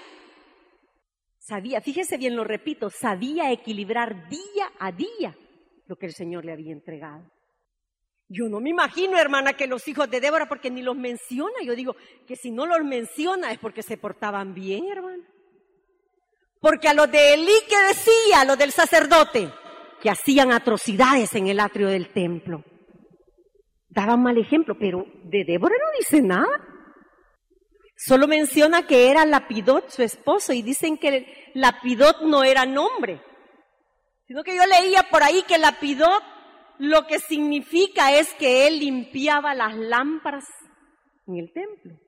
Sabía, 1.40 1.82
fíjese 1.82 2.16
bien, 2.18 2.38
lo 2.38 2.46
repito, 2.46 2.90
sabía 2.90 3.52
equilibrar 3.52 4.30
día 4.30 4.72
a 4.80 4.94
día 4.94 5.36
lo 5.88 5.98
que 5.98 6.06
el 6.06 6.14
Señor 6.14 6.46
le 6.46 6.54
había 6.54 6.72
entregado. 6.72 7.30
Yo 8.32 8.48
no 8.48 8.60
me 8.60 8.70
imagino, 8.70 9.18
hermana, 9.18 9.54
que 9.54 9.66
los 9.66 9.88
hijos 9.88 10.10
de 10.10 10.22
Débora, 10.22 10.48
porque 10.48 10.70
ni 10.70 10.84
los 10.84 10.96
menciona, 10.96 11.64
yo 11.64 11.76
digo 11.76 11.96
que 12.28 12.36
si 12.36 12.52
no 12.52 12.68
los 12.68 12.84
menciona 12.84 13.52
es 13.52 13.58
porque 13.58 13.82
se 13.82 13.98
portaban 13.98 14.54
bien, 14.54 14.88
hermana. 14.88 15.24
Porque 16.62 16.88
a 16.88 16.94
los 16.94 17.10
de 17.12 17.34
Elí 17.34 17.52
que 17.68 17.78
decía, 17.88 18.42
a 18.42 18.46
los 18.46 18.58
del 18.58 18.72
sacerdote, 18.72 19.52
que 20.00 20.12
hacían 20.12 20.52
atrocidades 20.52 21.34
en 21.34 21.48
el 21.48 21.60
atrio 21.60 21.88
del 21.88 22.14
templo. 22.14 22.64
Daban 23.90 24.22
mal 24.22 24.38
ejemplo, 24.38 24.78
pero 24.80 25.06
de 25.24 25.44
Débora 25.46 25.74
no 25.76 25.98
dice 25.98 26.22
nada. 26.22 26.46
Solo 27.98 28.28
menciona 28.28 28.86
que 28.86 29.10
era 29.10 29.26
Lapidot, 29.26 29.90
su 29.90 30.04
esposo, 30.04 30.54
y 30.54 30.62
dicen 30.62 31.00
que 31.00 31.52
Lapidot 31.56 32.22
no 32.22 32.44
era 32.44 32.68
nombre, 32.68 33.22
sino 34.28 34.44
que 34.44 34.56
yo 34.56 34.62
leía 34.68 35.04
por 35.10 35.24
ahí 35.24 35.44
que 35.48 35.58
Lapidot 35.58 36.24
lo 36.80 37.06
que 37.08 37.20
significa 37.20 38.18
es 38.18 38.34
que 38.36 38.66
él 38.66 38.80
limpiaba 38.80 39.54
las 39.54 39.76
lámparas 39.76 40.46
en 41.28 41.38
el 41.38 41.54
templo. 41.54 42.00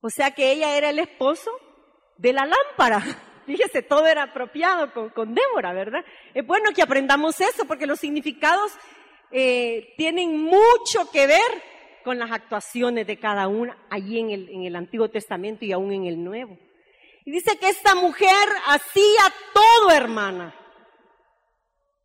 O 0.00 0.10
sea 0.10 0.30
que 0.32 0.52
ella 0.52 0.76
era 0.76 0.90
el 0.90 0.98
esposo 0.98 1.50
de 2.18 2.34
la 2.34 2.44
lámpara. 2.44 3.00
Fíjese, 3.46 3.82
todo 3.82 4.06
era 4.06 4.24
apropiado 4.24 4.92
con, 5.14 5.34
Débora, 5.34 5.72
¿verdad? 5.72 6.04
Es 6.34 6.46
bueno 6.46 6.70
que 6.74 6.82
aprendamos 6.82 7.40
eso 7.40 7.64
porque 7.66 7.86
los 7.86 7.98
significados 7.98 8.72
eh, 9.30 9.94
tienen 9.96 10.38
mucho 10.38 11.10
que 11.10 11.26
ver 11.26 11.62
con 12.04 12.18
las 12.18 12.30
actuaciones 12.30 13.06
de 13.06 13.18
cada 13.18 13.48
una 13.48 13.78
allí 13.88 14.18
en 14.18 14.30
el, 14.30 14.48
en 14.50 14.64
el 14.64 14.76
Antiguo 14.76 15.08
Testamento 15.08 15.64
y 15.64 15.72
aún 15.72 15.92
en 15.92 16.04
el 16.04 16.22
Nuevo. 16.22 16.58
Y 17.24 17.32
dice 17.32 17.58
que 17.58 17.68
esta 17.68 17.94
mujer 17.94 18.46
hacía 18.66 19.22
todo, 19.54 19.90
hermana 19.90 20.54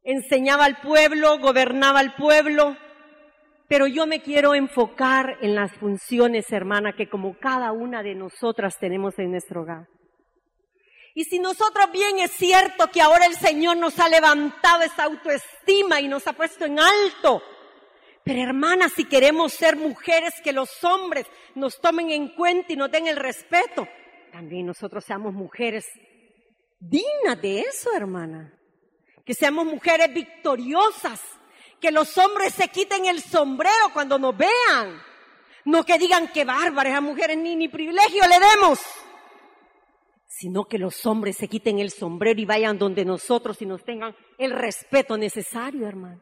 enseñaba 0.03 0.65
al 0.65 0.81
pueblo, 0.81 1.39
gobernaba 1.39 2.00
al 2.00 2.15
pueblo, 2.15 2.77
pero 3.67 3.88
yo 3.88 4.05
me 4.05 4.22
quiero 4.22 4.53
enfocar 4.55 5.38
en 5.41 5.55
las 5.55 5.72
funciones, 5.74 6.51
hermana, 6.51 6.93
que 6.93 7.10
como 7.10 7.38
cada 7.39 7.72
una 7.72 8.03
de 8.03 8.15
nosotras 8.15 8.77
tenemos 8.79 9.17
en 9.20 9.31
nuestro 9.31 9.62
hogar. 9.62 9.88
Y 11.13 11.25
si 11.25 11.39
nosotros 11.39 11.91
bien 11.91 12.20
es 12.20 12.31
cierto 12.31 12.88
que 12.88 13.01
ahora 13.01 13.25
el 13.25 13.36
Señor 13.36 13.77
nos 13.77 14.00
ha 14.00 14.08
levantado 14.08 14.84
esa 14.84 15.03
autoestima 15.03 16.00
y 16.00 16.08
nos 16.08 16.25
ha 16.27 16.34
puesto 16.34 16.65
en 16.65 16.79
alto, 16.79 17.41
pero 18.24 18.41
hermana, 18.41 18.88
si 18.88 19.05
queremos 19.05 19.53
ser 19.53 19.75
mujeres 19.75 20.34
que 20.43 20.53
los 20.53 20.84
hombres 20.84 21.25
nos 21.55 21.81
tomen 21.81 22.12
en 22.12 22.29
cuenta 22.29 22.72
y 22.72 22.77
nos 22.77 22.91
den 22.91 23.08
el 23.08 23.17
respeto, 23.17 23.88
también 24.31 24.65
nosotros 24.65 25.03
seamos 25.03 25.34
mujeres 25.34 25.86
dignas 26.79 27.41
de 27.41 27.62
eso, 27.62 27.89
hermana 27.93 28.61
que 29.25 29.34
seamos 29.34 29.66
mujeres 29.66 30.13
victoriosas, 30.13 31.22
que 31.80 31.92
los 31.92 32.18
hombres 32.18 32.54
se 32.54 32.68
quiten 32.68 33.06
el 33.06 33.22
sombrero 33.22 33.92
cuando 33.94 34.18
nos 34.20 34.36
vean, 34.38 35.01
no 35.66 35.84
que 35.84 35.98
digan 35.98 36.28
que 36.30 36.46
bárbaras 36.46 36.96
a 36.96 37.01
mujeres 37.01 37.38
ni, 37.38 37.56
ni 37.56 37.68
privilegio 37.68 38.24
le 38.28 38.40
demos, 38.40 38.80
sino 40.28 40.66
que 40.66 40.78
los 40.78 41.06
hombres 41.06 41.38
se 41.38 41.48
quiten 41.48 41.80
el 41.80 41.92
sombrero 41.92 42.40
y 42.40 42.46
vayan 42.46 42.78
donde 42.78 43.06
nosotros 43.06 43.62
y 43.62 43.66
nos 43.66 43.84
tengan 43.84 44.16
el 44.38 44.51
respeto 44.51 45.18
necesario, 45.18 45.88
hermano. 45.88 46.22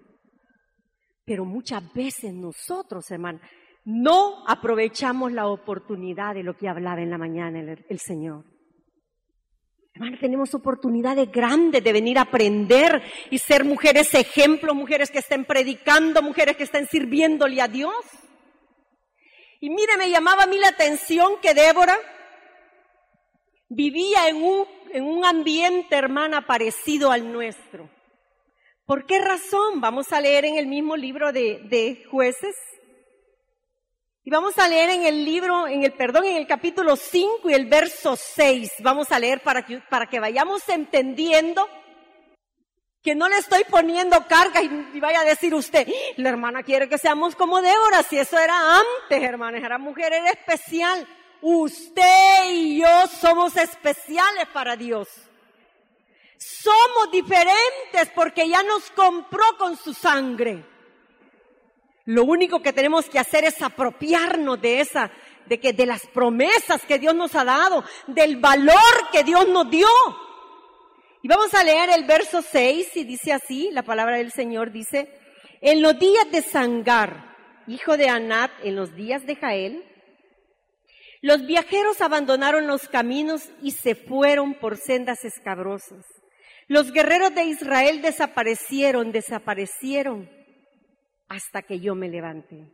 Pero 1.25 1.45
muchas 1.45 1.93
veces 1.93 2.33
nosotros, 2.33 3.09
hermano, 3.11 3.39
no 3.85 4.43
aprovechamos 4.47 5.31
la 5.31 5.47
oportunidad 5.47 6.33
de 6.33 6.43
lo 6.43 6.57
que 6.57 6.67
hablaba 6.67 7.01
en 7.01 7.11
la 7.11 7.17
mañana 7.17 7.59
el, 7.59 7.85
el 7.87 7.99
Señor. 7.99 8.45
Hermana, 9.93 10.17
tenemos 10.19 10.53
oportunidades 10.53 11.31
grandes 11.31 11.83
de 11.83 11.93
venir 11.93 12.17
a 12.19 12.21
aprender 12.21 13.01
y 13.31 13.37
ser 13.39 13.65
mujeres 13.65 14.13
ejemplo, 14.13 14.73
mujeres 14.73 15.11
que 15.11 15.19
estén 15.19 15.45
predicando, 15.45 16.21
mujeres 16.21 16.55
que 16.55 16.63
estén 16.63 16.87
sirviéndole 16.87 17.61
a 17.61 17.67
Dios. 17.67 18.05
Y 19.59 19.69
mire, 19.69 19.97
me 19.97 20.09
llamaba 20.09 20.43
a 20.43 20.47
mí 20.47 20.57
la 20.57 20.69
atención 20.69 21.33
que 21.41 21.53
Débora 21.53 21.97
vivía 23.67 24.29
en 24.29 24.37
un, 24.37 24.65
en 24.93 25.03
un 25.03 25.25
ambiente, 25.25 25.95
hermana, 25.95 26.45
parecido 26.45 27.11
al 27.11 27.31
nuestro. 27.31 27.89
¿Por 28.85 29.05
qué 29.05 29.19
razón? 29.19 29.81
Vamos 29.81 30.11
a 30.13 30.21
leer 30.21 30.45
en 30.45 30.57
el 30.57 30.67
mismo 30.67 30.95
libro 30.95 31.31
de, 31.31 31.59
de 31.65 32.05
jueces, 32.09 32.55
y 34.29 34.31
vamos 34.31 34.59
a 34.59 34.67
leer 34.67 34.91
en 34.91 35.05
el 35.05 35.25
libro, 35.25 35.67
en 35.67 35.81
el 35.81 35.91
perdón, 35.91 36.25
en 36.25 36.35
el 36.35 36.45
capítulo 36.45 36.95
5 36.95 37.49
y 37.49 37.53
el 37.55 37.65
verso 37.65 38.15
6. 38.15 38.73
Vamos 38.81 39.11
a 39.11 39.17
leer 39.17 39.41
para 39.41 39.65
que, 39.65 39.79
para 39.89 40.05
que 40.05 40.19
vayamos 40.19 40.69
entendiendo 40.69 41.67
que 43.01 43.15
no 43.15 43.27
le 43.27 43.37
estoy 43.37 43.63
poniendo 43.63 44.27
carga 44.27 44.61
y, 44.61 44.99
vaya 44.99 45.21
a 45.21 45.23
decir 45.23 45.55
usted, 45.55 45.87
la 46.17 46.29
hermana 46.29 46.61
quiere 46.61 46.87
que 46.87 46.99
seamos 46.99 47.35
como 47.35 47.59
Débora, 47.59 48.03
si 48.03 48.19
eso 48.19 48.37
era 48.37 48.77
antes, 48.77 49.23
hermanas, 49.23 49.63
era 49.63 49.79
mujer, 49.79 50.13
era 50.13 50.29
especial. 50.29 51.07
Usted 51.41 52.51
y 52.51 52.81
yo 52.81 53.07
somos 53.07 53.57
especiales 53.57 54.45
para 54.53 54.75
Dios. 54.75 55.07
Somos 56.37 57.11
diferentes 57.11 58.11
porque 58.13 58.47
ya 58.47 58.61
nos 58.61 58.91
compró 58.91 59.57
con 59.57 59.75
su 59.75 59.91
sangre. 59.91 60.63
Lo 62.09 62.23
único 62.23 62.63
que 62.63 62.73
tenemos 62.73 63.07
que 63.07 63.19
hacer 63.19 63.43
es 63.43 63.61
apropiarnos 63.61 64.59
de 64.59 64.79
esa, 64.79 65.11
de 65.45 65.59
que, 65.59 65.73
de 65.73 65.85
las 65.85 66.07
promesas 66.07 66.83
que 66.87 66.97
Dios 66.97 67.13
nos 67.13 67.35
ha 67.35 67.45
dado, 67.45 67.83
del 68.07 68.37
valor 68.37 68.73
que 69.11 69.23
Dios 69.23 69.47
nos 69.47 69.69
dio. 69.69 69.87
Y 71.21 71.27
vamos 71.27 71.53
a 71.53 71.63
leer 71.63 71.91
el 71.91 72.05
verso 72.05 72.41
6 72.41 72.97
y 72.97 73.03
dice 73.03 73.31
así, 73.31 73.69
la 73.71 73.83
palabra 73.83 74.17
del 74.17 74.31
Señor 74.31 74.71
dice, 74.71 75.19
en 75.61 75.83
los 75.83 75.99
días 75.99 76.31
de 76.31 76.41
Sangar, 76.41 77.35
hijo 77.67 77.95
de 77.95 78.09
Anat, 78.09 78.53
en 78.63 78.75
los 78.75 78.95
días 78.95 79.27
de 79.27 79.35
Jael, 79.35 79.83
los 81.21 81.45
viajeros 81.45 82.01
abandonaron 82.01 82.65
los 82.65 82.87
caminos 82.87 83.51
y 83.61 83.69
se 83.69 83.93
fueron 83.93 84.55
por 84.55 84.77
sendas 84.77 85.25
escabrosas. 85.25 86.03
Los 86.67 86.91
guerreros 86.91 87.35
de 87.35 87.43
Israel 87.43 88.01
desaparecieron, 88.01 89.11
desaparecieron 89.11 90.38
hasta 91.29 91.61
que 91.61 91.79
yo 91.79 91.95
me 91.95 92.09
levanté. 92.09 92.71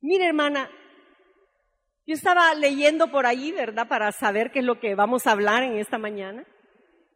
Mire, 0.00 0.26
hermana, 0.26 0.68
yo 2.06 2.14
estaba 2.14 2.54
leyendo 2.54 3.10
por 3.10 3.26
ahí, 3.26 3.52
¿verdad? 3.52 3.88
Para 3.88 4.12
saber 4.12 4.50
qué 4.52 4.58
es 4.58 4.64
lo 4.64 4.78
que 4.78 4.94
vamos 4.94 5.26
a 5.26 5.32
hablar 5.32 5.62
en 5.62 5.78
esta 5.78 5.98
mañana. 5.98 6.44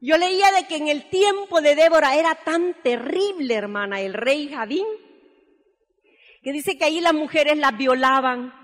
Yo 0.01 0.17
leía 0.17 0.51
de 0.53 0.67
que 0.67 0.77
en 0.77 0.89
el 0.89 1.11
tiempo 1.11 1.61
de 1.61 1.75
Débora 1.75 2.17
era 2.17 2.35
tan 2.35 2.75
terrible, 2.83 3.55
hermana, 3.55 4.01
el 4.01 4.15
rey 4.15 4.49
Javín, 4.49 4.87
que 6.43 6.53
dice 6.53 6.79
que 6.79 6.85
ahí 6.85 7.01
las 7.01 7.13
mujeres 7.13 7.59
las 7.59 7.77
violaban, 7.77 8.55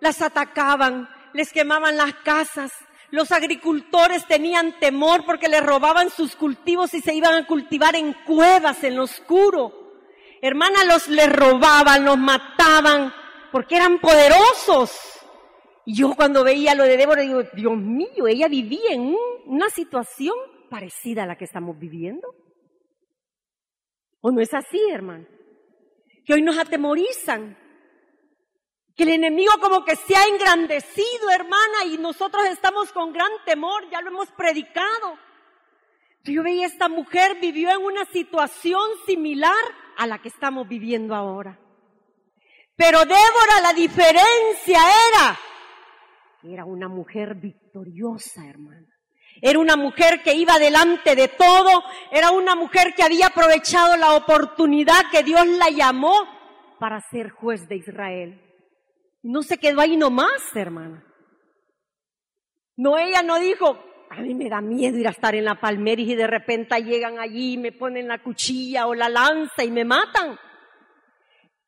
las 0.00 0.20
atacaban, 0.20 1.08
les 1.32 1.52
quemaban 1.52 1.96
las 1.96 2.14
casas, 2.14 2.72
los 3.10 3.30
agricultores 3.30 4.26
tenían 4.26 4.78
temor 4.80 5.24
porque 5.24 5.48
les 5.48 5.64
robaban 5.64 6.10
sus 6.10 6.34
cultivos 6.34 6.92
y 6.94 7.00
se 7.00 7.14
iban 7.14 7.34
a 7.34 7.46
cultivar 7.46 7.94
en 7.94 8.12
cuevas, 8.12 8.82
en 8.84 8.96
lo 8.96 9.04
oscuro. 9.04 9.79
Hermana, 10.42 10.84
los 10.84 11.08
le 11.08 11.26
robaban, 11.26 12.04
los 12.04 12.16
mataban, 12.18 13.12
porque 13.52 13.76
eran 13.76 13.98
poderosos. 13.98 14.90
Y 15.84 15.96
yo 15.96 16.14
cuando 16.14 16.44
veía 16.44 16.74
lo 16.74 16.84
de 16.84 16.96
Débora 16.96 17.22
digo, 17.22 17.42
Dios 17.54 17.76
mío, 17.76 18.26
ella 18.26 18.48
vivía 18.48 18.92
en 18.92 19.14
una 19.46 19.68
situación 19.68 20.34
parecida 20.70 21.24
a 21.24 21.26
la 21.26 21.36
que 21.36 21.44
estamos 21.44 21.78
viviendo. 21.78 22.28
¿O 24.20 24.30
no 24.30 24.40
es 24.40 24.52
así, 24.54 24.80
hermano? 24.90 25.26
Que 26.24 26.34
hoy 26.34 26.42
nos 26.42 26.58
atemorizan. 26.58 27.58
Que 28.96 29.02
el 29.04 29.10
enemigo 29.10 29.52
como 29.60 29.84
que 29.84 29.96
se 29.96 30.14
ha 30.14 30.26
engrandecido, 30.26 31.30
hermana, 31.30 31.84
y 31.86 31.98
nosotros 31.98 32.44
estamos 32.46 32.92
con 32.92 33.12
gran 33.12 33.30
temor, 33.44 33.88
ya 33.90 34.00
lo 34.00 34.08
hemos 34.08 34.30
predicado. 34.32 35.18
Yo 36.24 36.42
veía 36.42 36.66
esta 36.66 36.88
mujer 36.88 37.38
vivió 37.40 37.70
en 37.70 37.82
una 37.82 38.04
situación 38.06 38.82
similar 39.06 39.54
a 40.00 40.06
la 40.06 40.18
que 40.18 40.28
estamos 40.28 40.66
viviendo 40.66 41.14
ahora. 41.14 41.60
Pero 42.74 43.00
Débora, 43.00 43.60
la 43.62 43.74
diferencia 43.74 44.78
era, 45.10 45.38
era 46.42 46.64
una 46.64 46.88
mujer 46.88 47.34
victoriosa, 47.34 48.46
hermana. 48.48 48.88
Era 49.42 49.58
una 49.58 49.76
mujer 49.76 50.22
que 50.22 50.34
iba 50.34 50.58
delante 50.58 51.14
de 51.14 51.28
todo, 51.28 51.82
era 52.10 52.30
una 52.30 52.54
mujer 52.54 52.94
que 52.94 53.02
había 53.02 53.26
aprovechado 53.26 53.98
la 53.98 54.14
oportunidad 54.14 55.10
que 55.12 55.22
Dios 55.22 55.46
la 55.46 55.68
llamó 55.68 56.14
para 56.78 57.02
ser 57.10 57.28
juez 57.28 57.68
de 57.68 57.76
Israel. 57.76 58.40
No 59.22 59.42
se 59.42 59.58
quedó 59.58 59.82
ahí 59.82 59.98
nomás, 59.98 60.40
hermana. 60.54 61.04
No, 62.74 62.96
ella 62.96 63.22
no 63.22 63.38
dijo, 63.38 63.78
a 64.10 64.22
mí 64.22 64.34
me 64.34 64.48
da 64.48 64.60
miedo 64.60 64.98
ir 64.98 65.06
a 65.06 65.12
estar 65.12 65.36
en 65.36 65.44
la 65.44 65.60
palmera 65.60 66.02
y 66.02 66.16
de 66.16 66.26
repente 66.26 66.76
llegan 66.82 67.20
allí 67.20 67.52
y 67.52 67.58
me 67.58 67.70
ponen 67.70 68.08
la 68.08 68.18
cuchilla 68.18 68.88
o 68.88 68.94
la 68.94 69.08
lanza 69.08 69.62
y 69.62 69.70
me 69.70 69.84
matan. 69.84 70.36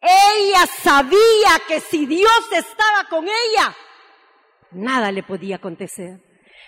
Ella 0.00 0.66
sabía 0.66 1.62
que 1.68 1.78
si 1.78 2.04
Dios 2.04 2.42
estaba 2.50 3.08
con 3.08 3.26
ella, 3.26 3.72
nada 4.72 5.12
le 5.12 5.22
podía 5.22 5.56
acontecer. 5.56 6.20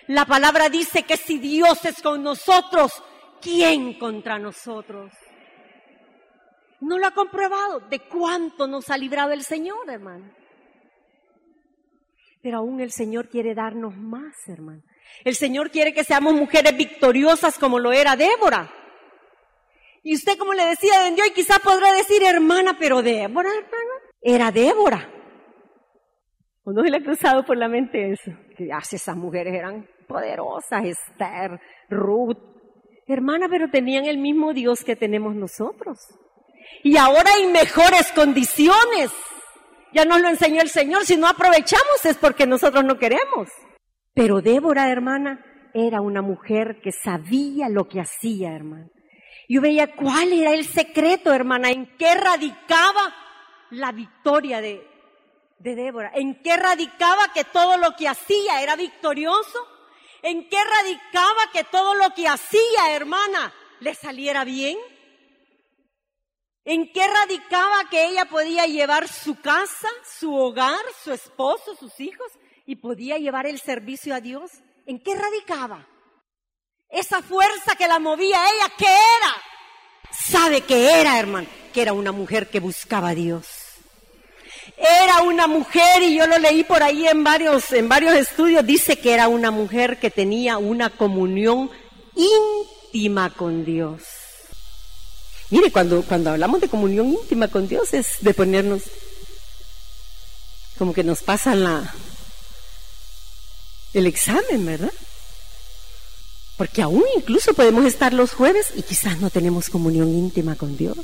La 0.07 0.25
palabra 0.25 0.69
dice 0.69 1.03
que 1.03 1.17
si 1.17 1.39
Dios 1.39 1.85
es 1.85 2.01
con 2.01 2.23
nosotros, 2.23 3.03
¿quién 3.43 3.99
contra 3.99 4.39
nosotros? 4.39 5.11
No 6.81 6.99
lo 6.99 7.07
ha 7.09 7.15
comprobado. 7.15 7.81
¿De 7.81 7.99
cuánto 7.99 8.69
nos 8.69 8.91
ha 8.91 8.97
librado 8.97 9.33
el 9.33 9.43
Señor, 9.43 9.91
hermano? 9.91 10.31
Pero 12.43 12.59
aún 12.59 12.81
el 12.81 12.93
Señor 12.93 13.29
quiere 13.29 13.55
darnos 13.55 13.97
más, 13.97 14.35
hermano. 14.47 14.83
El 15.25 15.35
Señor 15.35 15.71
quiere 15.71 15.95
que 15.95 16.05
seamos 16.05 16.35
mujeres 16.35 16.77
victoriosas 16.77 17.59
como 17.59 17.79
lo 17.79 17.93
era 17.93 18.17
Débora. 18.17 18.71
Y 20.03 20.15
usted, 20.15 20.37
como 20.37 20.53
le 20.53 20.67
decía, 20.67 21.01
vendió 21.03 21.25
y 21.25 21.31
quizá 21.31 21.59
podrá 21.59 21.93
decir, 21.93 22.23
hermana, 22.23 22.77
pero 22.79 23.03
Débora, 23.03 23.51
era 24.21 24.51
Débora. 24.53 25.11
¿O 26.65 26.73
no 26.73 26.83
se 26.83 26.91
le 26.91 26.99
ha 26.99 27.03
cruzado 27.03 27.45
por 27.45 27.57
la 27.57 27.69
mente 27.69 28.13
eso? 28.13 28.31
Que 28.57 28.73
hace 28.73 28.97
esas 28.97 29.17
mujeres 29.17 29.55
eran 29.55 29.89
poderosas, 30.07 30.85
Esther, 30.85 31.61
Ruth. 31.89 32.39
Hermana, 33.07 33.49
pero 33.51 33.69
tenían 33.71 34.07
el 34.07 34.19
mismo 34.19 34.53
Dios 34.55 34.83
que 34.85 34.97
tenemos 34.97 35.35
nosotros. 35.35 35.99
Y 36.83 36.97
ahora 36.97 37.31
hay 37.37 37.47
mejores 37.47 38.11
condiciones. 38.13 39.11
Ya 39.93 40.05
nos 40.05 40.21
lo 40.21 40.29
enseñó 40.29 40.61
el 40.63 40.71
Señor. 40.71 41.05
Si 41.05 41.17
no 41.17 41.29
aprovechamos 41.29 42.05
es 42.05 42.17
porque 42.17 42.47
nosotros 42.47 42.85
no 42.85 42.99
queremos. 42.99 43.49
Pero 44.15 44.41
Débora, 44.41 44.91
hermana, 44.91 45.45
era 45.75 46.01
una 46.01 46.23
mujer 46.23 46.81
que 46.81 46.93
sabía 46.93 47.69
lo 47.69 47.89
que 47.89 48.01
hacía, 48.01 48.53
hermana. 48.53 48.89
Yo 49.49 49.61
veía 49.61 49.95
cuál 49.95 50.33
era 50.33 50.53
el 50.53 50.65
secreto, 50.65 51.35
hermana, 51.35 51.71
en 51.71 51.97
qué 51.99 52.15
radicaba 52.15 53.15
la 53.71 53.91
victoria 53.91 54.61
de, 54.61 54.89
de 55.59 55.75
Débora, 55.75 56.13
en 56.15 56.41
qué 56.43 56.57
radicaba 56.57 57.33
que 57.35 57.45
todo 57.45 57.77
lo 57.77 57.97
que 57.97 58.09
hacía 58.09 58.63
era 58.63 58.77
victorioso, 58.77 59.59
en 60.23 60.49
qué 60.49 60.59
radicaba 60.63 61.51
que 61.53 61.65
todo 61.65 61.95
lo 61.95 62.11
que 62.15 62.29
hacía, 62.29 62.95
hermana, 62.95 63.53
le 63.81 63.95
saliera 63.95 64.45
bien. 64.45 64.79
¿En 66.65 66.91
qué 66.93 67.07
radicaba 67.07 67.91
que 67.91 68.07
ella 68.07 68.25
podía 68.25 68.65
llevar 68.65 69.07
su 69.09 69.39
casa, 69.41 69.89
su 70.19 70.35
hogar, 70.35 70.81
su 71.03 71.13
esposo, 71.13 71.75
sus 71.75 72.01
hijos 72.01 72.29
y 72.67 72.77
podía 72.77 73.19
llevar 73.19 73.47
el 73.47 73.61
servicio 73.61 74.15
a 74.15 74.21
Dios? 74.21 74.51
¿En 74.87 74.99
qué 74.99 75.15
radicaba? 75.15 75.87
Esa 76.89 77.23
fuerza 77.23 77.77
que 77.77 77.89
la 77.89 77.99
movía 77.99 78.43
a 78.43 78.51
ella, 78.51 78.73
¿qué 78.79 78.87
era? 78.87 79.35
Sabe 80.11 80.61
que 80.61 81.01
era, 81.01 81.19
hermano, 81.19 81.49
que 81.73 81.83
era 81.83 81.93
una 81.93 82.13
mujer 82.13 82.49
que 82.49 82.61
buscaba 82.61 83.11
a 83.11 83.15
Dios. 83.15 83.47
Era 84.77 85.23
una 85.23 85.47
mujer, 85.47 86.03
y 86.03 86.17
yo 86.17 86.27
lo 86.27 86.39
leí 86.39 86.65
por 86.65 86.83
ahí 86.83 87.07
en 87.07 87.25
varios, 87.25 87.73
en 87.73 87.89
varios 87.89 88.15
estudios, 88.15 88.65
dice 88.65 88.99
que 88.99 89.13
era 89.13 89.29
una 89.29 89.51
mujer 89.51 89.99
que 89.99 90.11
tenía 90.11 90.59
una 90.59 90.91
comunión 90.91 91.71
íntima 92.15 93.31
con 93.31 93.65
Dios. 93.65 94.03
Mire, 95.51 95.71
cuando, 95.71 96.03
cuando 96.03 96.31
hablamos 96.31 96.61
de 96.61 96.69
comunión 96.69 97.09
íntima 97.09 97.49
con 97.49 97.69
Dios 97.69 97.93
es 97.93 98.17
de 98.21 98.35
ponernos 98.35 98.83
como 100.79 100.93
que 100.93 101.05
nos 101.05 101.23
pasan 101.23 101.63
la, 101.63 101.95
el 103.95 104.07
examen, 104.07 104.67
¿verdad? 104.67 104.93
Porque 106.57 106.83
aún 106.83 107.05
incluso 107.17 107.55
podemos 107.55 107.85
estar 107.85 108.13
los 108.13 108.33
jueves 108.33 108.73
y 108.77 108.83
quizás 108.83 109.19
no 109.19 109.31
tenemos 109.31 109.71
comunión 109.71 110.09
íntima 110.09 110.55
con 110.57 110.77
Dios. 110.77 110.99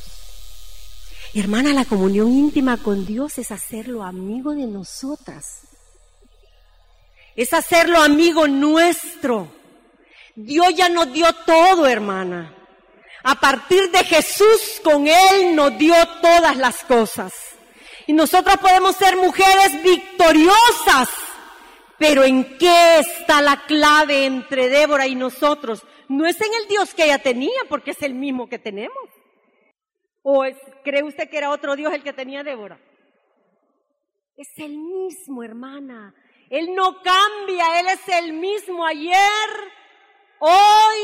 Hermana, 1.35 1.73
la 1.73 1.85
comunión 1.85 2.33
íntima 2.33 2.77
con 2.77 3.07
Dios 3.07 3.39
es 3.39 3.51
hacerlo 3.51 4.03
amigo 4.03 4.53
de 4.53 4.67
nosotras. 4.67 5.61
Es 7.37 7.53
hacerlo 7.53 8.01
amigo 8.03 8.49
nuestro. 8.49 9.53
Dios 10.35 10.75
ya 10.77 10.89
nos 10.89 11.13
dio 11.13 11.33
todo, 11.47 11.87
hermana. 11.87 12.55
A 13.23 13.39
partir 13.39 13.91
de 13.91 14.05
Jesús, 14.05 14.81
con 14.83 15.07
Él 15.07 15.55
nos 15.55 15.77
dio 15.79 15.95
todas 16.21 16.57
las 16.57 16.79
cosas. 16.85 17.33
Y 18.07 18.13
nosotros 18.13 18.57
podemos 18.57 18.97
ser 18.97 19.17
mujeres 19.17 19.83
victoriosas. 19.83 21.09
Pero 22.01 22.25
¿en 22.25 22.57
qué 22.57 22.99
está 22.99 23.43
la 23.43 23.67
clave 23.67 24.25
entre 24.25 24.71
Débora 24.71 25.07
y 25.07 25.15
nosotros? 25.15 25.87
No 26.09 26.27
es 26.27 26.41
en 26.41 26.49
el 26.63 26.67
Dios 26.67 26.95
que 26.95 27.05
ella 27.05 27.19
tenía, 27.19 27.61
porque 27.69 27.91
es 27.91 28.01
el 28.03 28.15
mismo 28.15 28.49
que 28.49 28.59
tenemos. 28.59 28.97
¿O 30.23 30.43
cree 30.83 31.03
usted 31.03 31.29
que 31.29 31.37
era 31.37 31.51
otro 31.51 31.77
Dios 31.77 31.93
el 31.93 32.03
que 32.03 32.15
tenía 32.15 32.43
Débora? 32.43 32.81
Es 34.35 34.49
el 34.57 34.79
mismo, 34.79 35.43
hermana. 35.45 36.15
Él 36.49 36.75
no 36.75 37.03
cambia, 37.03 37.81
Él 37.81 37.89
es 37.89 38.09
el 38.09 38.33
mismo 38.33 38.87
ayer, 38.87 39.51
hoy 40.39 40.99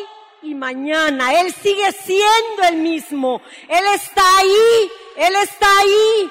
y 0.44 0.54
mañana. 0.54 1.38
Él 1.38 1.52
sigue 1.52 1.92
siendo 1.92 2.62
el 2.70 2.78
mismo. 2.78 3.42
Él 3.68 3.84
está 3.94 4.22
ahí, 4.38 4.90
Él 5.18 5.34
está 5.42 5.66
ahí. 5.78 6.30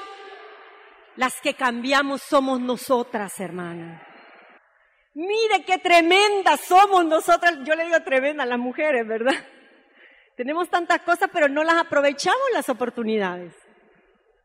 Las 1.17 1.39
que 1.39 1.53
cambiamos 1.53 2.23
somos 2.23 2.59
nosotras, 2.59 3.39
hermana. 3.39 4.14
Mire 5.15 5.63
qué 5.65 5.77
tremendas 5.77 6.59
somos 6.59 7.05
nosotras. 7.05 7.59
Yo 7.63 7.73
le 7.73 7.85
digo 7.85 8.01
tremenda 8.03 8.45
las 8.45 8.59
mujeres, 8.59 9.07
¿verdad? 9.07 9.33
Tenemos 10.35 10.69
tantas 10.69 10.99
cosas, 10.99 11.29
pero 11.31 11.47
no 11.47 11.63
las 11.63 11.75
aprovechamos 11.75 12.43
las 12.53 12.67
oportunidades. 12.67 13.53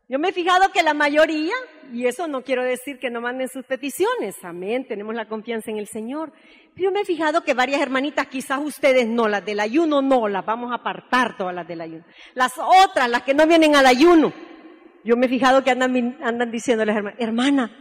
Yo 0.07 0.17
me 0.17 0.29
he 0.29 0.33
fijado 0.33 0.71
que 0.71 0.81
la 0.81 0.93
mayoría, 0.93 1.53
y 1.91 2.05
eso 2.05 2.27
no 2.27 2.43
quiero 2.43 2.63
decir 2.63 2.99
que 2.99 3.09
no 3.09 3.21
manden 3.21 3.47
sus 3.47 3.65
peticiones, 3.65 4.35
amén, 4.43 4.85
tenemos 4.85 5.15
la 5.15 5.27
confianza 5.27 5.71
en 5.71 5.77
el 5.77 5.87
Señor, 5.87 6.33
pero 6.73 6.89
yo 6.89 6.91
me 6.91 7.01
he 7.01 7.05
fijado 7.05 7.43
que 7.43 7.53
varias 7.53 7.81
hermanitas, 7.81 8.27
quizás 8.27 8.59
ustedes 8.61 9.07
no, 9.07 9.29
las 9.29 9.45
del 9.45 9.61
ayuno 9.61 10.01
no, 10.01 10.27
las 10.27 10.45
vamos 10.45 10.71
a 10.71 10.75
apartar 10.75 11.37
todas 11.37 11.55
las 11.55 11.65
del 11.65 11.79
ayuno. 11.79 12.03
Las 12.33 12.53
otras, 12.57 13.09
las 13.09 13.23
que 13.23 13.33
no 13.33 13.47
vienen 13.47 13.75
al 13.77 13.85
ayuno, 13.85 14.33
yo 15.05 15.15
me 15.15 15.27
he 15.27 15.29
fijado 15.29 15.63
que 15.63 15.71
andan, 15.71 16.17
andan 16.21 16.51
diciéndoles, 16.51 16.95
hermana, 16.95 17.15
hermana, 17.17 17.71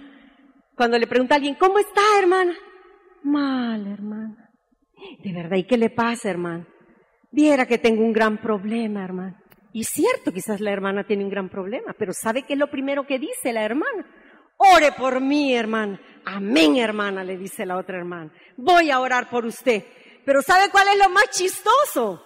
cuando 0.77 0.99
le 0.99 1.09
pregunta 1.09 1.35
a 1.35 1.37
alguien, 1.37 1.57
¿cómo 1.57 1.81
está, 1.81 2.01
hermana? 2.21 2.55
Mal, 3.23 3.87
hermana. 3.87 4.51
De 5.23 5.33
verdad, 5.33 5.57
¿y 5.57 5.65
qué 5.65 5.77
le 5.77 5.91
pasa, 5.91 6.31
hermana? 6.31 6.67
Viera 7.31 7.67
que 7.67 7.79
tengo 7.79 8.03
un 8.03 8.13
gran 8.13 8.39
problema, 8.39 9.05
hermano. 9.05 9.37
Y 9.73 9.85
cierto, 9.85 10.33
quizás 10.33 10.61
la 10.61 10.73
hermana 10.73 11.05
tiene 11.05 11.25
un 11.25 11.31
gran 11.31 11.49
problema, 11.49 11.95
pero 11.97 12.13
¿sabe 12.13 12.43
qué 12.43 12.55
es 12.55 12.59
lo 12.59 12.71
primero 12.71 13.07
que 13.07 13.19
dice 13.19 13.53
la 13.53 13.63
hermana? 13.63 14.05
Ore 14.57 14.93
por 14.93 15.21
mí, 15.21 15.55
hermana. 15.55 16.01
Amén, 16.25 16.77
hermana, 16.77 17.23
le 17.25 17.39
dice 17.39 17.65
la 17.65 17.77
otra 17.77 17.99
hermana. 17.99 18.33
Voy 18.57 18.91
a 18.91 19.01
orar 19.01 19.31
por 19.31 19.47
usted. 19.47 19.85
Pero 20.25 20.43
¿sabe 20.43 20.71
cuál 20.71 20.89
es 20.89 20.99
lo 20.99 21.09
más 21.09 21.31
chistoso? 21.31 22.25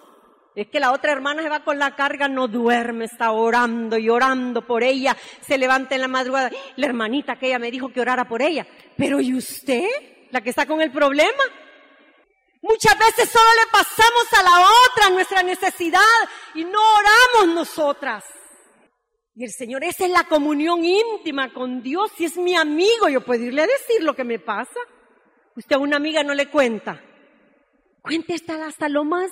Es 0.57 0.69
que 0.69 0.81
la 0.81 0.93
otra 0.93 1.13
hermana 1.13 1.43
se 1.43 1.49
va 1.49 1.65
con 1.65 1.79
la 1.79 1.95
carga, 1.95 2.29
no 2.29 2.49
duerme, 2.49 3.05
está 3.05 3.33
orando 3.33 3.99
y 3.99 4.09
orando 4.09 4.67
por 4.67 4.83
ella, 4.83 5.17
se 5.41 5.59
levanta 5.59 5.97
en 5.97 6.01
la 6.01 6.09
madrugada. 6.09 6.51
La 6.77 6.87
hermanita 6.87 7.37
que 7.37 7.49
ella 7.49 7.59
me 7.59 7.71
dijo 7.71 7.91
que 7.91 8.01
orara 8.01 8.27
por 8.27 8.41
ella. 8.41 8.67
Pero 8.97 9.21
¿y 9.21 9.35
usted? 9.35 9.89
La 10.35 10.41
que 10.41 10.51
está 10.51 10.67
con 10.67 10.83
el 10.83 10.91
problema. 10.91 11.45
Muchas 12.61 12.99
veces 12.99 13.31
solo 13.31 13.49
le 13.55 13.71
pasamos 13.71 14.33
a 14.33 14.43
la 14.43 14.67
otra 14.91 15.11
nuestra 15.11 15.45
necesidad 15.45 16.01
y 16.57 16.65
no 16.65 16.81
oramos 16.81 17.55
nosotras. 17.55 18.25
Y 19.37 19.45
el 19.45 19.53
Señor, 19.53 19.85
esa 19.85 20.07
es 20.07 20.11
la 20.11 20.25
comunión 20.25 20.85
íntima 20.85 21.53
con 21.53 21.85
Dios. 21.85 22.11
Si 22.17 22.25
es 22.25 22.37
mi 22.37 22.57
amigo, 22.57 23.09
yo 23.09 23.21
puedo 23.21 23.45
irle 23.45 23.63
a 23.63 23.67
decir 23.69 24.03
lo 24.03 24.17
que 24.17 24.25
me 24.25 24.41
pasa. 24.41 24.81
Usted 25.55 25.77
a 25.77 25.79
una 25.79 25.99
amiga 25.99 26.25
no 26.25 26.35
le 26.35 26.51
cuenta. 26.51 27.01
Cuente 28.03 28.35
hasta, 28.35 28.89
lo 28.89 29.05
más 29.05 29.31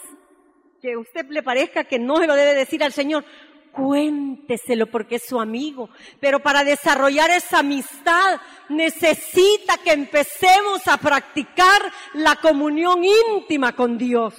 que 0.81 0.97
usted 0.97 1.27
le 1.31 1.43
parezca 1.43 1.83
que 1.83 1.99
no 1.99 2.19
se 2.19 2.29
lo 2.29 2.37
debe 2.37 2.55
decir 2.55 2.85
al 2.85 2.93
Señor 2.93 3.25
cuénteselo 3.73 4.87
porque 4.87 5.17
es 5.17 5.27
su 5.27 5.41
amigo. 5.41 5.89
Pero 6.21 6.41
para 6.41 6.65
desarrollar 6.65 7.31
esa 7.31 7.61
amistad 7.61 8.41
necesita 8.69 9.79
que 9.79 9.93
empecemos 9.93 10.87
a 10.87 10.97
practicar 10.99 11.81
la 12.15 12.37
comunión 12.37 13.03
íntima 13.05 13.75
con 13.75 13.99
Dios. 13.99 14.35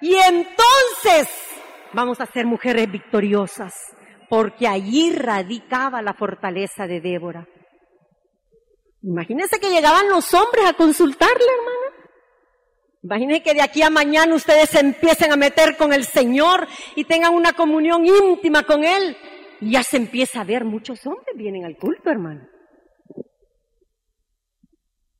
Y 0.00 0.14
entonces 0.14 1.28
vamos 1.92 2.20
a 2.20 2.26
ser 2.26 2.46
mujeres 2.46 2.90
victoriosas, 2.90 3.74
porque 4.28 4.66
allí 4.66 5.12
radicaba 5.12 6.00
la 6.00 6.14
fortaleza 6.14 6.86
de 6.86 7.00
Débora. 7.00 7.46
Imagínense 9.02 9.58
que 9.58 9.70
llegaban 9.70 10.08
los 10.08 10.32
hombres 10.34 10.66
a 10.66 10.74
consultarle, 10.74 11.44
hermana. 11.44 11.89
Imagínense 13.02 13.42
que 13.42 13.54
de 13.54 13.62
aquí 13.62 13.82
a 13.82 13.90
mañana 13.90 14.34
ustedes 14.34 14.70
se 14.70 14.80
empiecen 14.80 15.32
a 15.32 15.36
meter 15.36 15.76
con 15.76 15.92
el 15.92 16.04
Señor 16.04 16.66
y 16.96 17.04
tengan 17.04 17.34
una 17.34 17.54
comunión 17.54 18.04
íntima 18.06 18.62
con 18.64 18.84
Él. 18.84 19.16
Y 19.60 19.72
ya 19.72 19.82
se 19.82 19.96
empieza 19.96 20.40
a 20.40 20.44
ver, 20.44 20.64
muchos 20.64 21.06
hombres 21.06 21.36
vienen 21.36 21.64
al 21.64 21.76
culto, 21.76 22.10
hermano. 22.10 22.46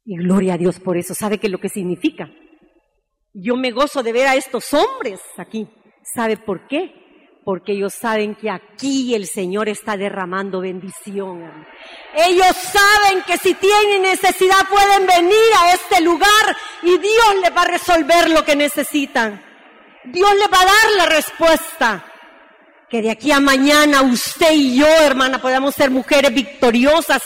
Y 0.05 0.17
gloria 0.17 0.55
a 0.55 0.59
Dios 0.59 0.81
por 0.81 0.97
eso. 0.97 1.15
¿Sabe 1.15 1.39
qué 1.39 1.47
es 1.47 1.53
lo 1.53 1.59
que 1.59 1.69
significa? 1.69 2.31
Yo 3.33 3.57
me 3.57 3.71
gozo 3.71 4.03
de 4.03 4.13
ver 4.13 4.27
a 4.27 4.35
estos 4.35 4.75
hombres 4.75 5.21
aquí. 5.37 5.69
¿Sabe 6.03 6.37
por 6.37 6.67
qué? 6.67 7.00
Porque 7.51 7.73
ellos 7.73 7.95
saben 7.95 8.37
que 8.37 8.49
aquí 8.49 9.13
el 9.13 9.27
Señor 9.27 9.69
está 9.69 9.97
derramando 9.97 10.61
bendición. 10.61 11.51
Ellos 12.15 12.55
saben 12.55 13.25
que 13.27 13.39
si 13.39 13.55
tienen 13.55 14.03
necesidad 14.03 14.69
pueden 14.71 15.05
venir 15.05 15.51
a 15.59 15.73
este 15.73 16.01
lugar 16.01 16.57
y 16.85 16.97
Dios 16.97 17.35
les 17.43 17.51
va 17.51 17.63
a 17.63 17.65
resolver 17.65 18.31
lo 18.31 18.45
que 18.45 18.55
necesitan. 18.55 19.43
Dios 20.05 20.33
les 20.37 20.47
va 20.47 20.61
a 20.61 20.65
dar 20.65 20.93
la 20.97 21.07
respuesta. 21.07 22.05
Que 22.89 23.03
de 23.03 23.11
aquí 23.11 23.33
a 23.33 23.41
mañana 23.41 24.03
usted 24.03 24.53
y 24.53 24.79
yo, 24.79 24.87
hermana, 24.87 25.43
podamos 25.43 25.75
ser 25.75 25.91
mujeres 25.91 26.33
victoriosas 26.33 27.21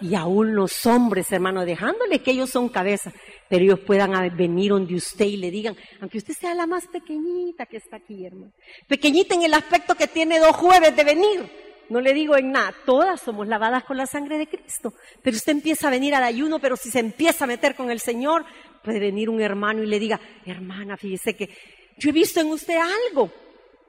y 0.00 0.14
aún 0.14 0.54
los 0.54 0.86
hombres, 0.86 1.30
hermano, 1.32 1.66
dejándole 1.66 2.22
que 2.22 2.30
ellos 2.30 2.48
son 2.48 2.70
cabeza, 2.70 3.12
pero 3.48 3.64
ellos 3.64 3.80
puedan 3.80 4.36
venir 4.36 4.70
donde 4.70 4.94
usted 4.94 5.24
y 5.24 5.36
le 5.36 5.50
digan, 5.50 5.76
aunque 6.00 6.18
usted 6.18 6.34
sea 6.34 6.54
la 6.54 6.66
más 6.66 6.86
pequeñita 6.86 7.66
que 7.66 7.76
está 7.76 7.96
aquí, 7.96 8.26
hermano. 8.26 8.52
Pequeñita 8.88 9.34
en 9.34 9.42
el 9.42 9.54
aspecto 9.54 9.94
que 9.94 10.08
tiene 10.08 10.38
dos 10.38 10.56
jueves 10.56 10.94
de 10.96 11.04
venir. 11.04 11.66
No 11.88 12.00
le 12.00 12.12
digo 12.12 12.36
en 12.36 12.50
nada, 12.50 12.74
todas 12.84 13.20
somos 13.20 13.46
lavadas 13.46 13.84
con 13.84 13.96
la 13.96 14.06
sangre 14.06 14.38
de 14.38 14.48
Cristo. 14.48 14.94
Pero 15.22 15.36
usted 15.36 15.52
empieza 15.52 15.86
a 15.86 15.92
venir 15.92 16.14
al 16.14 16.24
ayuno, 16.24 16.58
pero 16.58 16.76
si 16.76 16.90
se 16.90 16.98
empieza 16.98 17.44
a 17.44 17.48
meter 17.48 17.76
con 17.76 17.90
el 17.90 18.00
Señor, 18.00 18.44
puede 18.82 18.98
venir 18.98 19.30
un 19.30 19.40
hermano 19.40 19.82
y 19.84 19.86
le 19.86 20.00
diga, 20.00 20.20
hermana, 20.44 20.96
fíjese 20.96 21.36
que 21.36 21.50
yo 21.96 22.10
he 22.10 22.12
visto 22.12 22.40
en 22.40 22.48
usted 22.48 22.76
algo 22.76 23.30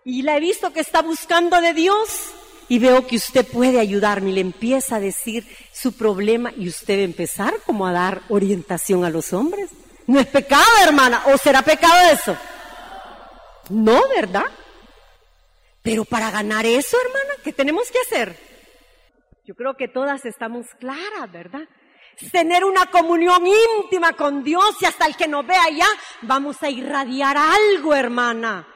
y 0.06 0.22
la 0.22 0.38
he 0.38 0.40
visto 0.40 0.72
que 0.72 0.80
está 0.80 1.02
buscando 1.02 1.60
de 1.60 1.74
Dios 1.74 2.34
y 2.70 2.80
veo 2.80 3.08
que 3.08 3.16
usted 3.16 3.46
puede 3.46 3.80
ayudarme 3.80 4.32
y 4.32 4.34
le 4.34 4.42
empieza 4.42 4.98
a 4.98 5.00
decir 5.00 5.48
su 5.72 5.94
problema 5.94 6.52
y 6.56 6.68
usted 6.68 7.00
empezar 7.00 7.54
como 7.66 7.88
a 7.88 7.92
dar 7.92 8.22
orientación 8.30 9.06
a 9.06 9.10
los 9.10 9.34
hombres. 9.34 9.70
No 10.06 10.20
es 10.20 10.28
pecado, 10.28 10.66
hermana, 10.84 11.24
o 11.28 11.38
será 11.38 11.62
pecado 11.62 12.12
eso. 12.12 12.38
No, 13.70 14.02
¿verdad? 14.16 14.46
Pero 15.82 16.06
para 16.06 16.32
ganar 16.32 16.66
eso, 16.66 16.98
hermana, 17.00 17.42
¿qué 17.44 17.54
tenemos 17.54 17.90
que 17.92 18.00
hacer? 18.00 18.38
Yo 19.46 19.56
creo 19.56 19.76
que 19.76 19.88
todas 19.88 20.26
estamos 20.26 20.66
claras, 20.80 21.32
¿verdad? 21.32 21.62
Tener 22.32 22.66
una 22.66 22.88
comunión 22.88 23.44
íntima 23.46 24.14
con 24.14 24.44
Dios 24.44 24.76
y 24.82 24.86
hasta 24.86 25.06
el 25.06 25.16
que 25.16 25.28
nos 25.28 25.46
vea 25.46 25.64
allá, 25.64 25.88
vamos 26.24 26.62
a 26.64 26.70
irradiar 26.70 27.38
algo, 27.38 27.94
hermana. 27.94 28.68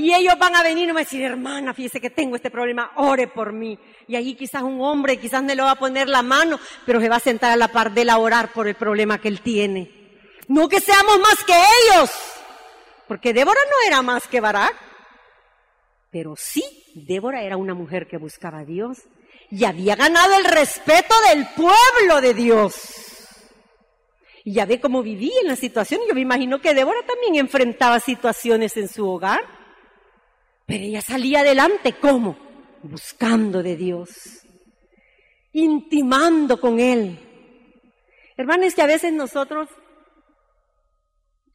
Y 0.00 0.14
ellos 0.14 0.38
van 0.38 0.56
a 0.56 0.62
venir 0.62 0.88
y 0.88 0.94
me 0.94 1.02
decir, 1.02 1.20
hermana, 1.20 1.74
fíjese 1.74 2.00
que 2.00 2.08
tengo 2.08 2.34
este 2.34 2.50
problema, 2.50 2.92
ore 2.96 3.28
por 3.28 3.52
mí. 3.52 3.78
Y 4.08 4.16
allí 4.16 4.34
quizás 4.34 4.62
un 4.62 4.80
hombre, 4.80 5.18
quizás 5.18 5.42
no 5.42 5.54
le 5.54 5.60
va 5.60 5.72
a 5.72 5.78
poner 5.78 6.08
la 6.08 6.22
mano, 6.22 6.58
pero 6.86 7.02
se 7.02 7.08
va 7.10 7.16
a 7.16 7.20
sentar 7.20 7.52
a 7.52 7.56
la 7.56 7.68
par 7.68 7.92
de 7.92 8.00
él 8.00 8.08
a 8.08 8.16
orar 8.16 8.50
por 8.50 8.66
el 8.66 8.76
problema 8.76 9.20
que 9.20 9.28
él 9.28 9.42
tiene. 9.42 9.90
No 10.48 10.70
que 10.70 10.80
seamos 10.80 11.18
más 11.18 11.44
que 11.44 11.52
ellos, 11.52 12.10
porque 13.08 13.34
Débora 13.34 13.60
no 13.66 13.86
era 13.86 14.00
más 14.00 14.26
que 14.26 14.40
Barak. 14.40 14.74
Pero 16.10 16.34
sí, 16.34 16.64
Débora 16.94 17.42
era 17.42 17.58
una 17.58 17.74
mujer 17.74 18.08
que 18.08 18.16
buscaba 18.16 18.60
a 18.60 18.64
Dios 18.64 19.00
y 19.50 19.66
había 19.66 19.96
ganado 19.96 20.34
el 20.34 20.46
respeto 20.46 21.14
del 21.28 21.46
pueblo 21.48 22.22
de 22.22 22.32
Dios. 22.32 22.74
Y 24.44 24.54
ya 24.54 24.64
ve 24.64 24.80
cómo 24.80 25.02
vivía 25.02 25.40
en 25.42 25.48
la 25.48 25.56
situación. 25.56 26.00
Yo 26.08 26.14
me 26.14 26.22
imagino 26.22 26.58
que 26.58 26.72
Débora 26.72 27.00
también 27.06 27.34
enfrentaba 27.34 28.00
situaciones 28.00 28.78
en 28.78 28.88
su 28.88 29.06
hogar. 29.06 29.59
Pero 30.70 30.84
ella 30.84 31.02
salía 31.02 31.40
adelante, 31.40 31.94
¿cómo? 31.94 32.38
Buscando 32.84 33.60
de 33.60 33.74
Dios, 33.74 34.46
intimando 35.50 36.60
con 36.60 36.78
Él. 36.78 37.18
Hermanos, 38.36 38.76
que 38.76 38.82
a 38.82 38.86
veces 38.86 39.12
nosotros, 39.12 39.68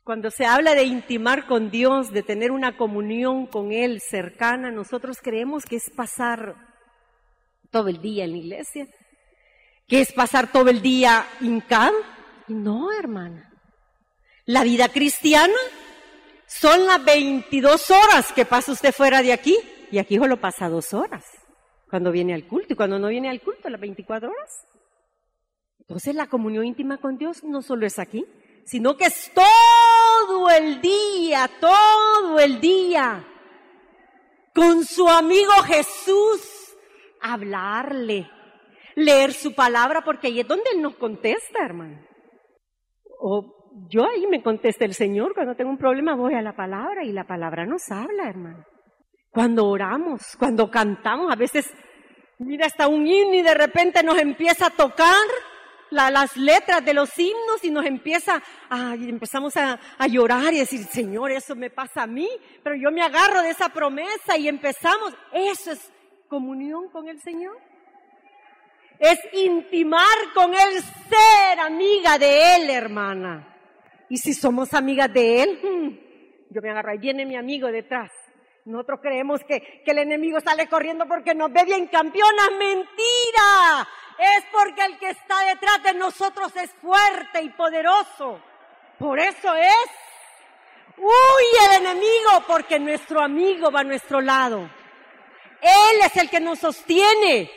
cuando 0.03 0.31
se 0.31 0.45
habla 0.45 0.75
de 0.75 0.83
intimar 0.83 1.47
con 1.47 1.71
Dios, 1.71 2.11
de 2.11 2.23
tener 2.23 2.51
una 2.51 2.75
comunión 2.75 3.47
con 3.47 3.71
Él 3.71 4.01
cercana, 4.01 4.69
nosotros 4.69 5.19
creemos 5.23 5.63
que 5.63 5.77
es 5.77 5.89
pasar 5.95 6.53
todo 7.71 7.87
el 7.87 8.01
día 8.01 8.25
en 8.25 8.31
la 8.31 8.37
iglesia, 8.37 8.85
que 9.87 10.01
es 10.01 10.11
pasar 10.11 10.51
todo 10.51 10.69
el 10.69 10.81
día 10.81 11.25
hincado. 11.39 11.95
No, 12.49 12.91
hermana. 12.91 13.49
La 14.43 14.65
vida 14.65 14.89
cristiana 14.89 15.55
son 16.59 16.85
las 16.85 17.03
22 17.03 17.91
horas 17.91 18.31
que 18.31 18.45
pasa 18.45 18.71
usted 18.71 18.93
fuera 18.93 19.21
de 19.21 19.33
aquí 19.33 19.57
y 19.91 19.97
aquí 19.97 20.17
solo 20.17 20.39
pasa 20.39 20.69
dos 20.69 20.93
horas 20.93 21.23
cuando 21.89 22.11
viene 22.11 22.33
al 22.33 22.47
culto 22.47 22.73
y 22.73 22.75
cuando 22.75 22.97
no 22.97 23.09
viene 23.09 23.29
al 23.29 23.41
culto 23.41 23.69
las 23.69 23.81
24 23.81 24.29
horas. 24.29 24.65
Entonces 25.79 26.15
la 26.15 26.27
comunión 26.27 26.65
íntima 26.65 26.97
con 26.97 27.17
Dios 27.17 27.43
no 27.43 27.61
solo 27.61 27.85
es 27.85 27.99
aquí, 27.99 28.25
sino 28.65 28.97
que 28.97 29.05
es 29.05 29.31
todo 29.33 30.49
el 30.49 30.81
día, 30.81 31.49
todo 31.59 32.39
el 32.39 32.59
día, 32.59 33.27
con 34.53 34.83
su 34.83 35.07
amigo 35.07 35.51
Jesús, 35.67 36.75
hablarle, 37.21 38.29
leer 38.95 39.33
su 39.33 39.53
palabra, 39.53 40.03
porque 40.03 40.27
ahí 40.27 40.39
es 40.39 40.47
donde 40.47 40.75
nos 40.77 40.95
contesta, 40.95 41.63
hermano. 41.63 42.01
O 43.19 43.54
yo 43.89 44.05
ahí 44.05 44.25
me 44.27 44.41
contesta 44.41 44.85
el 44.85 44.93
Señor, 44.93 45.33
cuando 45.33 45.55
tengo 45.55 45.69
un 45.69 45.77
problema 45.77 46.15
voy 46.15 46.33
a 46.33 46.41
la 46.41 46.55
palabra 46.55 47.03
y 47.03 47.11
la 47.11 47.25
palabra 47.25 47.65
nos 47.65 47.89
habla, 47.91 48.29
hermano. 48.29 48.63
Cuando 49.31 49.67
oramos, 49.67 50.35
cuando 50.39 50.71
cantamos, 50.71 51.31
a 51.31 51.35
veces, 51.35 51.69
mira, 52.39 52.67
hasta 52.67 52.87
un 52.87 53.05
himno 53.05 53.35
y 53.35 53.41
de 53.41 53.53
repente 53.53 54.01
nos 54.01 54.17
empieza 54.17 54.67
a 54.67 54.69
tocar 54.69 55.25
las 55.91 56.35
letras 56.35 56.83
de 56.83 56.93
los 56.93 57.17
himnos 57.19 57.63
y 57.63 57.69
nos 57.69 57.85
empieza 57.85 58.41
a, 58.69 58.95
y 58.95 59.09
empezamos 59.09 59.55
a, 59.57 59.79
a 59.97 60.07
llorar 60.07 60.53
y 60.53 60.59
decir, 60.59 60.79
Señor, 60.85 61.31
eso 61.31 61.55
me 61.55 61.69
pasa 61.69 62.03
a 62.03 62.07
mí, 62.07 62.29
pero 62.63 62.75
yo 62.75 62.91
me 62.91 63.01
agarro 63.01 63.41
de 63.41 63.49
esa 63.49 63.69
promesa 63.69 64.37
y 64.37 64.47
empezamos. 64.47 65.13
Eso 65.33 65.71
es 65.71 65.93
comunión 66.27 66.89
con 66.89 67.07
el 67.07 67.21
Señor 67.21 67.57
es 68.99 69.19
intimar 69.33 70.33
con 70.33 70.53
Él, 70.53 70.81
ser 71.09 71.59
amiga 71.59 72.17
de 72.17 72.55
Él, 72.55 72.69
hermana. 72.69 73.54
Y 74.09 74.17
si 74.17 74.33
somos 74.33 74.73
amigas 74.73 75.11
de 75.13 75.43
Él, 75.43 75.59
hmm, 75.63 76.53
yo 76.53 76.61
me 76.61 76.69
agarro, 76.69 76.91
ahí 76.91 76.97
viene 76.97 77.25
mi 77.25 77.35
amigo 77.35 77.67
detrás. 77.67 78.11
Nosotros 78.65 78.99
creemos 79.01 79.43
que, 79.43 79.83
que 79.85 79.91
el 79.91 79.99
enemigo 79.99 80.39
sale 80.39 80.67
corriendo 80.67 81.07
porque 81.07 81.35
nos 81.35 81.51
ve 81.51 81.63
bien 81.65 81.87
campeona. 81.87 82.49
Mentira. 82.57 83.87
Es 84.17 84.45
porque 84.51 84.85
el 84.85 84.97
que 84.97 85.09
está 85.09 85.45
detrás 85.45 85.83
de 85.83 85.93
nosotros 85.93 86.55
es 86.55 86.71
fuerte 86.81 87.43
y 87.43 87.49
poderoso. 87.49 88.39
Por 88.97 89.19
eso 89.19 89.55
es. 89.55 89.89
Huye 90.97 91.75
el 91.75 91.85
enemigo 91.85 92.43
porque 92.47 92.79
nuestro 92.79 93.21
amigo 93.21 93.69
va 93.69 93.81
a 93.81 93.83
nuestro 93.83 94.21
lado. 94.21 94.69
Él 95.61 95.99
es 96.05 96.15
el 96.17 96.29
que 96.29 96.39
nos 96.39 96.59
sostiene. 96.59 97.51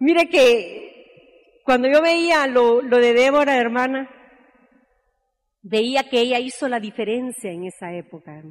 Mire 0.00 0.28
que 0.28 1.60
cuando 1.64 1.88
yo 1.88 2.02
veía 2.02 2.46
lo, 2.48 2.82
lo 2.82 2.96
de 2.98 3.14
Débora, 3.14 3.56
hermana, 3.56 4.10
veía 5.62 6.08
que 6.08 6.20
ella 6.20 6.38
hizo 6.38 6.68
la 6.68 6.80
diferencia 6.80 7.50
en 7.50 7.64
esa 7.64 7.92
época. 7.92 8.42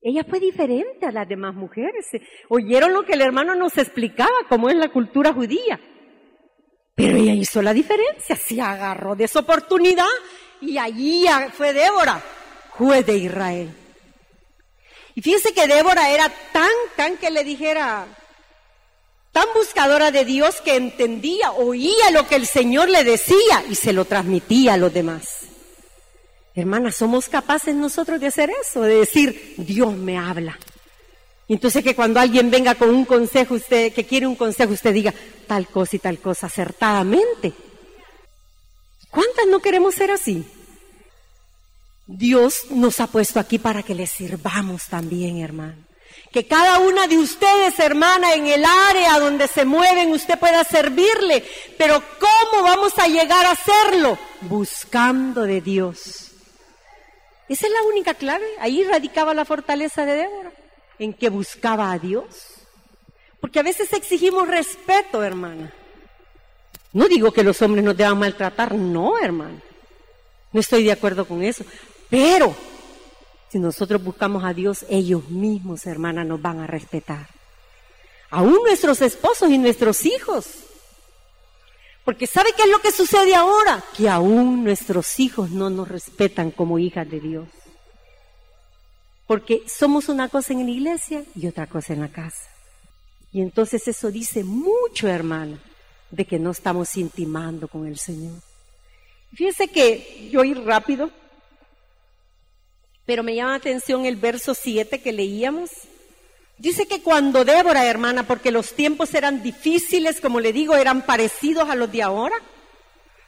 Ella 0.00 0.24
fue 0.28 0.40
diferente 0.40 1.06
a 1.06 1.12
las 1.12 1.28
demás 1.28 1.54
mujeres. 1.54 2.06
Oyeron 2.48 2.92
lo 2.92 3.04
que 3.04 3.12
el 3.12 3.20
hermano 3.20 3.54
nos 3.54 3.76
explicaba, 3.78 4.32
cómo 4.48 4.68
es 4.68 4.76
la 4.76 4.88
cultura 4.88 5.32
judía. 5.32 5.80
Pero 6.94 7.16
ella 7.16 7.32
hizo 7.32 7.62
la 7.62 7.72
diferencia, 7.72 8.36
se 8.36 8.60
agarró 8.60 9.14
de 9.14 9.24
esa 9.24 9.40
oportunidad 9.40 10.06
y 10.60 10.78
allí 10.78 11.24
fue 11.52 11.72
Débora, 11.72 12.22
juez 12.70 13.06
de 13.06 13.16
Israel. 13.16 13.70
Y 15.14 15.22
fíjense 15.22 15.52
que 15.52 15.66
Débora 15.66 16.10
era 16.10 16.30
tan, 16.52 16.70
tan 16.96 17.16
que 17.16 17.30
le 17.30 17.44
dijera, 17.44 18.06
tan 19.30 19.46
buscadora 19.54 20.10
de 20.10 20.24
Dios 20.24 20.60
que 20.60 20.76
entendía, 20.76 21.52
oía 21.52 22.10
lo 22.12 22.26
que 22.26 22.36
el 22.36 22.46
Señor 22.46 22.88
le 22.88 23.04
decía 23.04 23.64
y 23.68 23.74
se 23.74 23.92
lo 23.92 24.04
transmitía 24.04 24.74
a 24.74 24.78
los 24.78 24.92
demás. 24.92 25.51
Hermanas, 26.54 26.96
somos 26.96 27.28
capaces 27.28 27.74
nosotros 27.74 28.20
de 28.20 28.26
hacer 28.26 28.50
eso, 28.60 28.82
de 28.82 28.96
decir, 28.96 29.54
Dios 29.56 29.94
me 29.94 30.18
habla. 30.18 30.58
Y 31.48 31.54
entonces 31.54 31.82
que 31.82 31.94
cuando 31.94 32.20
alguien 32.20 32.50
venga 32.50 32.74
con 32.74 32.90
un 32.90 33.04
consejo, 33.04 33.54
usted, 33.54 33.92
que 33.92 34.04
quiere 34.04 34.26
un 34.26 34.36
consejo, 34.36 34.72
usted 34.72 34.92
diga 34.92 35.14
tal 35.46 35.66
cosa 35.68 35.96
y 35.96 35.98
tal 35.98 36.18
cosa 36.18 36.46
acertadamente. 36.46 37.52
¿Cuántas 39.10 39.46
no 39.46 39.60
queremos 39.60 39.94
ser 39.94 40.10
así? 40.10 40.44
Dios 42.06 42.66
nos 42.70 43.00
ha 43.00 43.06
puesto 43.06 43.40
aquí 43.40 43.58
para 43.58 43.82
que 43.82 43.94
le 43.94 44.06
sirvamos 44.06 44.86
también, 44.86 45.38
hermano. 45.40 45.76
Que 46.30 46.46
cada 46.46 46.78
una 46.78 47.06
de 47.06 47.18
ustedes, 47.18 47.78
hermana, 47.78 48.34
en 48.34 48.46
el 48.46 48.64
área 48.64 49.18
donde 49.18 49.48
se 49.48 49.64
mueven, 49.64 50.12
usted 50.12 50.38
pueda 50.38 50.64
servirle. 50.64 51.44
Pero 51.76 52.02
¿cómo 52.18 52.62
vamos 52.62 52.98
a 52.98 53.06
llegar 53.06 53.44
a 53.44 53.52
hacerlo? 53.52 54.18
Buscando 54.42 55.42
de 55.42 55.60
Dios. 55.60 56.31
Esa 57.48 57.66
es 57.66 57.72
la 57.72 57.82
única 57.84 58.14
clave. 58.14 58.46
Ahí 58.60 58.84
radicaba 58.84 59.34
la 59.34 59.44
fortaleza 59.44 60.06
de 60.06 60.14
Débora, 60.14 60.52
en 60.98 61.12
que 61.12 61.28
buscaba 61.28 61.92
a 61.92 61.98
Dios. 61.98 62.54
Porque 63.40 63.58
a 63.58 63.62
veces 63.62 63.92
exigimos 63.92 64.46
respeto, 64.46 65.22
hermana. 65.22 65.72
No 66.92 67.08
digo 67.08 67.32
que 67.32 67.42
los 67.42 67.60
hombres 67.62 67.84
nos 67.84 67.96
deban 67.96 68.18
maltratar, 68.18 68.74
no, 68.74 69.18
hermano. 69.18 69.60
No 70.52 70.60
estoy 70.60 70.84
de 70.84 70.92
acuerdo 70.92 71.24
con 71.24 71.42
eso. 71.42 71.64
Pero 72.08 72.54
si 73.50 73.58
nosotros 73.58 74.02
buscamos 74.02 74.44
a 74.44 74.52
Dios, 74.52 74.84
ellos 74.88 75.28
mismos, 75.28 75.86
hermana, 75.86 76.24
nos 76.24 76.40
van 76.40 76.60
a 76.60 76.66
respetar. 76.66 77.26
Aún 78.30 78.54
nuestros 78.64 79.02
esposos 79.02 79.50
y 79.50 79.58
nuestros 79.58 80.06
hijos. 80.06 80.46
Porque 82.04 82.26
¿sabe 82.26 82.50
qué 82.56 82.64
es 82.64 82.70
lo 82.70 82.80
que 82.80 82.90
sucede 82.90 83.34
ahora? 83.34 83.82
Que 83.96 84.08
aún 84.08 84.64
nuestros 84.64 85.20
hijos 85.20 85.50
no 85.50 85.70
nos 85.70 85.88
respetan 85.88 86.50
como 86.50 86.78
hijas 86.78 87.08
de 87.08 87.20
Dios. 87.20 87.48
Porque 89.26 89.62
somos 89.66 90.08
una 90.08 90.28
cosa 90.28 90.52
en 90.52 90.64
la 90.64 90.70
iglesia 90.70 91.24
y 91.34 91.46
otra 91.46 91.66
cosa 91.66 91.92
en 91.92 92.00
la 92.00 92.08
casa. 92.08 92.50
Y 93.32 93.40
entonces 93.40 93.86
eso 93.88 94.10
dice 94.10 94.44
mucho, 94.44 95.08
hermana, 95.08 95.58
de 96.10 96.24
que 96.26 96.38
no 96.38 96.50
estamos 96.50 96.96
intimando 96.96 97.68
con 97.68 97.86
el 97.86 97.98
Señor. 97.98 98.34
Fíjense 99.32 99.68
que 99.68 100.28
yo 100.30 100.44
ir 100.44 100.62
rápido, 100.62 101.10
pero 103.06 103.22
me 103.22 103.34
llama 103.34 103.52
la 103.52 103.56
atención 103.56 104.04
el 104.04 104.16
verso 104.16 104.54
7 104.54 105.00
que 105.00 105.12
leíamos. 105.12 105.70
Dice 106.62 106.86
que 106.86 107.02
cuando 107.02 107.44
Débora, 107.44 107.84
hermana, 107.86 108.22
porque 108.22 108.52
los 108.52 108.74
tiempos 108.74 109.14
eran 109.14 109.42
difíciles, 109.42 110.20
como 110.20 110.38
le 110.38 110.52
digo, 110.52 110.76
eran 110.76 111.02
parecidos 111.02 111.68
a 111.68 111.74
los 111.74 111.90
de 111.90 112.02
ahora. 112.02 112.36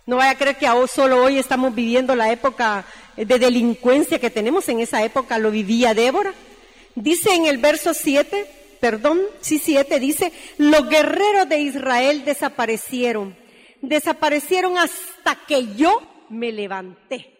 No 0.07 0.19
vaya 0.19 0.31
a 0.31 0.39
creer 0.39 0.57
que 0.57 0.69
solo 0.87 1.25
hoy 1.25 1.39
estamos 1.39 1.75
viviendo 1.75 2.15
la 2.15 2.31
época 2.31 2.85
de 3.17 3.39
delincuencia 3.41 4.21
que 4.21 4.31
tenemos, 4.31 4.69
en 4.69 4.79
esa 4.79 5.03
época 5.03 5.41
lo 5.41 5.51
vivía 5.51 5.95
Débora. 5.95 6.33
Dice 6.95 7.35
en 7.35 7.47
el 7.47 7.59
verso 7.59 7.93
7, 7.93 8.47
perdón, 8.81 9.21
sí 9.41 9.59
7, 9.59 9.99
dice, 9.99 10.33
los 10.59 10.89
guerreros 10.89 11.49
de 11.49 11.59
Israel 11.59 12.25
desaparecieron 12.25 13.37
desaparecieron 13.89 14.79
hasta 14.79 15.35
que 15.47 15.75
yo 15.75 16.01
me 16.29 16.53
levanté. 16.53 17.33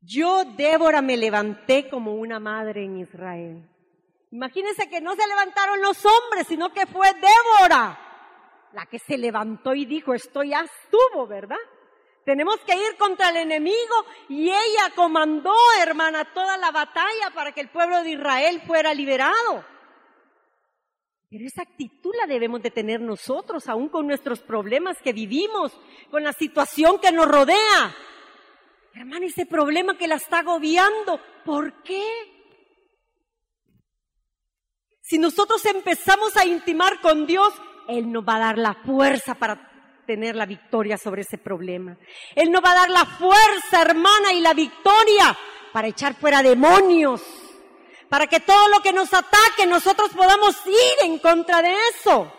Yo, 0.00 0.44
Débora, 0.44 1.02
me 1.02 1.16
levanté 1.16 1.88
como 1.88 2.14
una 2.14 2.38
madre 2.38 2.84
en 2.84 2.98
Israel. 2.98 3.73
Imagínense 4.34 4.88
que 4.88 5.00
no 5.00 5.14
se 5.14 5.24
levantaron 5.28 5.80
los 5.80 6.04
hombres, 6.04 6.48
sino 6.48 6.72
que 6.72 6.86
fue 6.86 7.06
Débora 7.14 8.00
la 8.72 8.86
que 8.86 8.98
se 8.98 9.16
levantó 9.16 9.76
y 9.76 9.86
dijo, 9.86 10.12
esto 10.12 10.42
ya 10.42 10.62
estuvo, 10.62 11.28
¿verdad? 11.28 11.56
Tenemos 12.24 12.56
que 12.66 12.74
ir 12.74 12.96
contra 12.98 13.28
el 13.28 13.36
enemigo 13.36 14.04
y 14.28 14.48
ella 14.48 14.90
comandó, 14.96 15.54
hermana, 15.80 16.24
toda 16.34 16.58
la 16.58 16.72
batalla 16.72 17.30
para 17.32 17.52
que 17.52 17.60
el 17.60 17.68
pueblo 17.68 18.02
de 18.02 18.10
Israel 18.10 18.60
fuera 18.66 18.92
liberado. 18.92 19.64
Pero 21.30 21.46
esa 21.46 21.62
actitud 21.62 22.12
la 22.16 22.26
debemos 22.26 22.60
de 22.60 22.72
tener 22.72 23.00
nosotros, 23.00 23.68
aún 23.68 23.88
con 23.88 24.08
nuestros 24.08 24.40
problemas 24.40 25.00
que 25.00 25.12
vivimos, 25.12 25.72
con 26.10 26.24
la 26.24 26.32
situación 26.32 26.98
que 26.98 27.12
nos 27.12 27.28
rodea. 27.28 27.94
Hermana, 28.94 29.26
ese 29.26 29.46
problema 29.46 29.96
que 29.96 30.08
la 30.08 30.16
está 30.16 30.40
agobiando, 30.40 31.20
¿por 31.44 31.84
qué? 31.84 32.33
Si 35.06 35.18
nosotros 35.18 35.62
empezamos 35.66 36.34
a 36.38 36.46
intimar 36.46 36.98
con 37.02 37.26
Dios, 37.26 37.52
Él 37.88 38.10
nos 38.10 38.24
va 38.26 38.36
a 38.36 38.38
dar 38.38 38.58
la 38.58 38.72
fuerza 38.72 39.34
para 39.34 40.02
tener 40.06 40.34
la 40.34 40.46
victoria 40.46 40.96
sobre 40.96 41.22
ese 41.22 41.36
problema. 41.36 41.98
Él 42.34 42.50
nos 42.50 42.64
va 42.64 42.70
a 42.70 42.74
dar 42.74 42.90
la 42.90 43.04
fuerza, 43.04 43.82
hermana, 43.82 44.32
y 44.32 44.40
la 44.40 44.54
victoria 44.54 45.36
para 45.74 45.88
echar 45.88 46.14
fuera 46.14 46.42
demonios, 46.42 47.22
para 48.08 48.26
que 48.28 48.40
todo 48.40 48.68
lo 48.68 48.80
que 48.80 48.94
nos 48.94 49.12
ataque 49.12 49.66
nosotros 49.66 50.08
podamos 50.14 50.56
ir 50.66 51.04
en 51.04 51.18
contra 51.18 51.60
de 51.60 51.74
eso. 51.94 52.32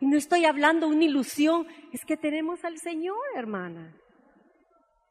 Y 0.00 0.06
no 0.06 0.16
estoy 0.16 0.46
hablando 0.46 0.88
una 0.88 1.04
ilusión, 1.04 1.68
es 1.92 2.04
que 2.04 2.16
tenemos 2.16 2.64
al 2.64 2.78
Señor, 2.80 3.18
hermana. 3.36 3.94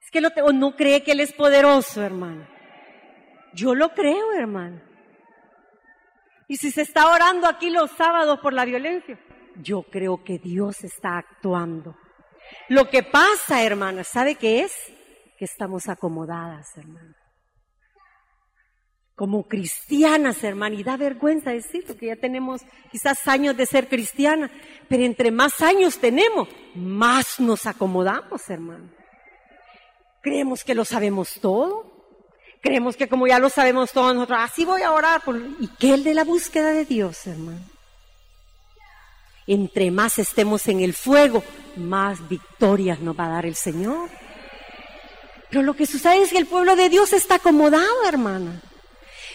Es 0.03 0.11
que 0.11 0.19
no 0.19 0.75
cree 0.75 1.01
que 1.01 1.13
Él 1.13 1.21
es 1.21 1.31
poderoso, 1.31 2.01
hermana. 2.01 2.49
Yo 3.53 3.73
lo 3.73 3.93
creo, 3.93 4.33
hermana. 4.33 4.83
Y 6.47 6.57
si 6.57 6.71
se 6.71 6.81
está 6.81 7.09
orando 7.09 7.47
aquí 7.47 7.69
los 7.69 7.91
sábados 7.91 8.39
por 8.39 8.53
la 8.53 8.65
violencia, 8.65 9.19
yo 9.61 9.83
creo 9.83 10.23
que 10.23 10.39
Dios 10.39 10.83
está 10.83 11.17
actuando. 11.17 11.95
Lo 12.69 12.89
que 12.89 13.03
pasa, 13.03 13.63
hermana, 13.63 14.03
¿sabe 14.03 14.35
qué 14.35 14.61
es? 14.61 14.73
Que 15.37 15.45
estamos 15.45 15.89
acomodadas, 15.89 16.77
hermana 16.77 17.15
como 19.17 19.47
cristianas, 19.47 20.43
hermana, 20.43 20.75
y 20.75 20.83
da 20.83 20.95
vergüenza 20.95 21.49
decirlo, 21.49 21.97
que 21.97 22.05
ya 22.05 22.15
tenemos 22.15 22.61
quizás 22.91 23.27
años 23.27 23.57
de 23.57 23.65
ser 23.65 23.89
cristiana, 23.89 24.51
pero 24.87 25.03
entre 25.03 25.31
más 25.31 25.59
años 25.61 25.97
tenemos, 25.97 26.47
más 26.75 27.39
nos 27.39 27.65
acomodamos, 27.65 28.47
hermano. 28.47 28.91
Creemos 30.21 30.63
que 30.63 30.75
lo 30.75 30.85
sabemos 30.85 31.39
todo, 31.41 31.96
creemos 32.67 32.97
que 32.97 33.07
como 33.07 33.27
ya 33.27 33.39
lo 33.39 33.49
sabemos 33.49 33.93
todo, 33.93 34.13
nosotros, 34.13 34.39
así 34.41 34.65
voy 34.65 34.81
a 34.81 34.91
orar, 34.91 35.21
por... 35.21 35.37
¿y 35.37 35.67
qué 35.79 35.93
el 35.93 36.03
de 36.03 36.13
la 36.13 36.25
búsqueda 36.25 36.71
de 36.71 36.83
Dios, 36.83 37.25
hermano? 37.25 37.61
Entre 39.47 39.89
más 39.89 40.19
estemos 40.19 40.67
en 40.67 40.81
el 40.81 40.93
fuego, 40.93 41.43
más 41.77 42.27
victorias 42.27 42.99
nos 42.99 43.17
va 43.17 43.27
a 43.27 43.29
dar 43.29 43.45
el 43.45 43.55
Señor. 43.55 44.09
Pero 45.49 45.63
lo 45.63 45.75
que 45.75 45.85
sucede 45.85 46.21
es 46.21 46.31
que 46.31 46.37
el 46.37 46.45
pueblo 46.45 46.75
de 46.75 46.89
Dios 46.89 47.13
está 47.13 47.35
acomodado, 47.35 48.05
hermana. 48.05 48.61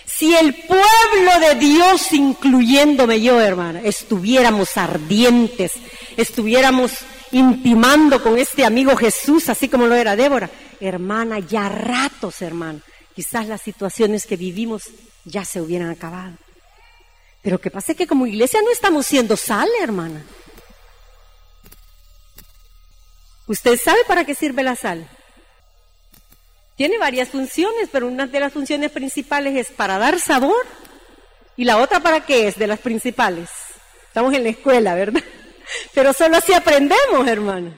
Si 0.04 0.34
el 0.34 0.54
pueblo 0.54 1.40
de 1.40 1.54
Dios, 1.54 2.12
incluyéndome 2.12 3.22
yo, 3.22 3.40
hermana, 3.40 3.80
estuviéramos 3.82 4.76
ardientes, 4.76 5.72
estuviéramos 6.18 6.92
intimando 7.30 8.22
con 8.22 8.36
este 8.36 8.66
amigo 8.66 8.94
Jesús, 8.94 9.48
así 9.48 9.70
como 9.70 9.86
lo 9.86 9.94
era 9.94 10.16
Débora, 10.16 10.50
hermana, 10.80 11.38
ya 11.38 11.70
ratos, 11.70 12.42
hermana, 12.42 12.80
quizás 13.14 13.46
las 13.46 13.62
situaciones 13.62 14.26
que 14.26 14.36
vivimos 14.36 14.84
ya 15.24 15.44
se 15.44 15.60
hubieran 15.60 15.90
acabado. 15.90 16.32
Pero 17.42 17.60
que 17.60 17.70
pasa 17.70 17.94
que 17.94 18.06
como 18.06 18.26
iglesia 18.26 18.60
no 18.62 18.70
estamos 18.70 19.06
siendo 19.06 19.36
sal, 19.36 19.68
hermana. 19.80 20.24
¿Usted 23.46 23.78
sabe 23.78 24.00
para 24.06 24.24
qué 24.24 24.34
sirve 24.34 24.62
la 24.62 24.76
sal? 24.76 25.08
Tiene 26.76 26.98
varias 26.98 27.28
funciones, 27.28 27.88
pero 27.92 28.08
una 28.08 28.26
de 28.26 28.40
las 28.40 28.52
funciones 28.52 28.90
principales 28.90 29.56
es 29.56 29.74
para 29.74 29.98
dar 29.98 30.18
sabor. 30.18 30.64
¿Y 31.56 31.64
la 31.64 31.76
otra 31.78 32.00
para 32.00 32.24
qué 32.24 32.48
es 32.48 32.56
de 32.56 32.66
las 32.66 32.78
principales? 32.78 33.50
Estamos 34.08 34.32
en 34.34 34.44
la 34.44 34.50
escuela, 34.50 34.94
¿verdad? 34.94 35.22
Pero 35.94 36.12
solo 36.12 36.36
así 36.36 36.52
aprendemos, 36.54 37.26
hermano. 37.26 37.74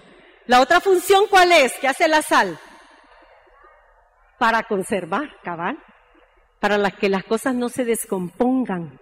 La 0.47 0.61
otra 0.61 0.81
función, 0.81 1.27
¿cuál 1.29 1.53
es? 1.53 1.73
¿Qué 1.81 1.88
hace 1.88 2.07
la 2.09 2.23
sal? 2.23 2.59
Para 4.38 4.62
conservar, 4.64 5.40
cabal. 5.42 5.79
Para 6.61 6.79
las 6.79 6.94
que 6.94 7.09
las 7.09 7.25
cosas 7.25 7.55
no 7.55 7.68
se 7.68 7.85
descompongan. 7.85 9.01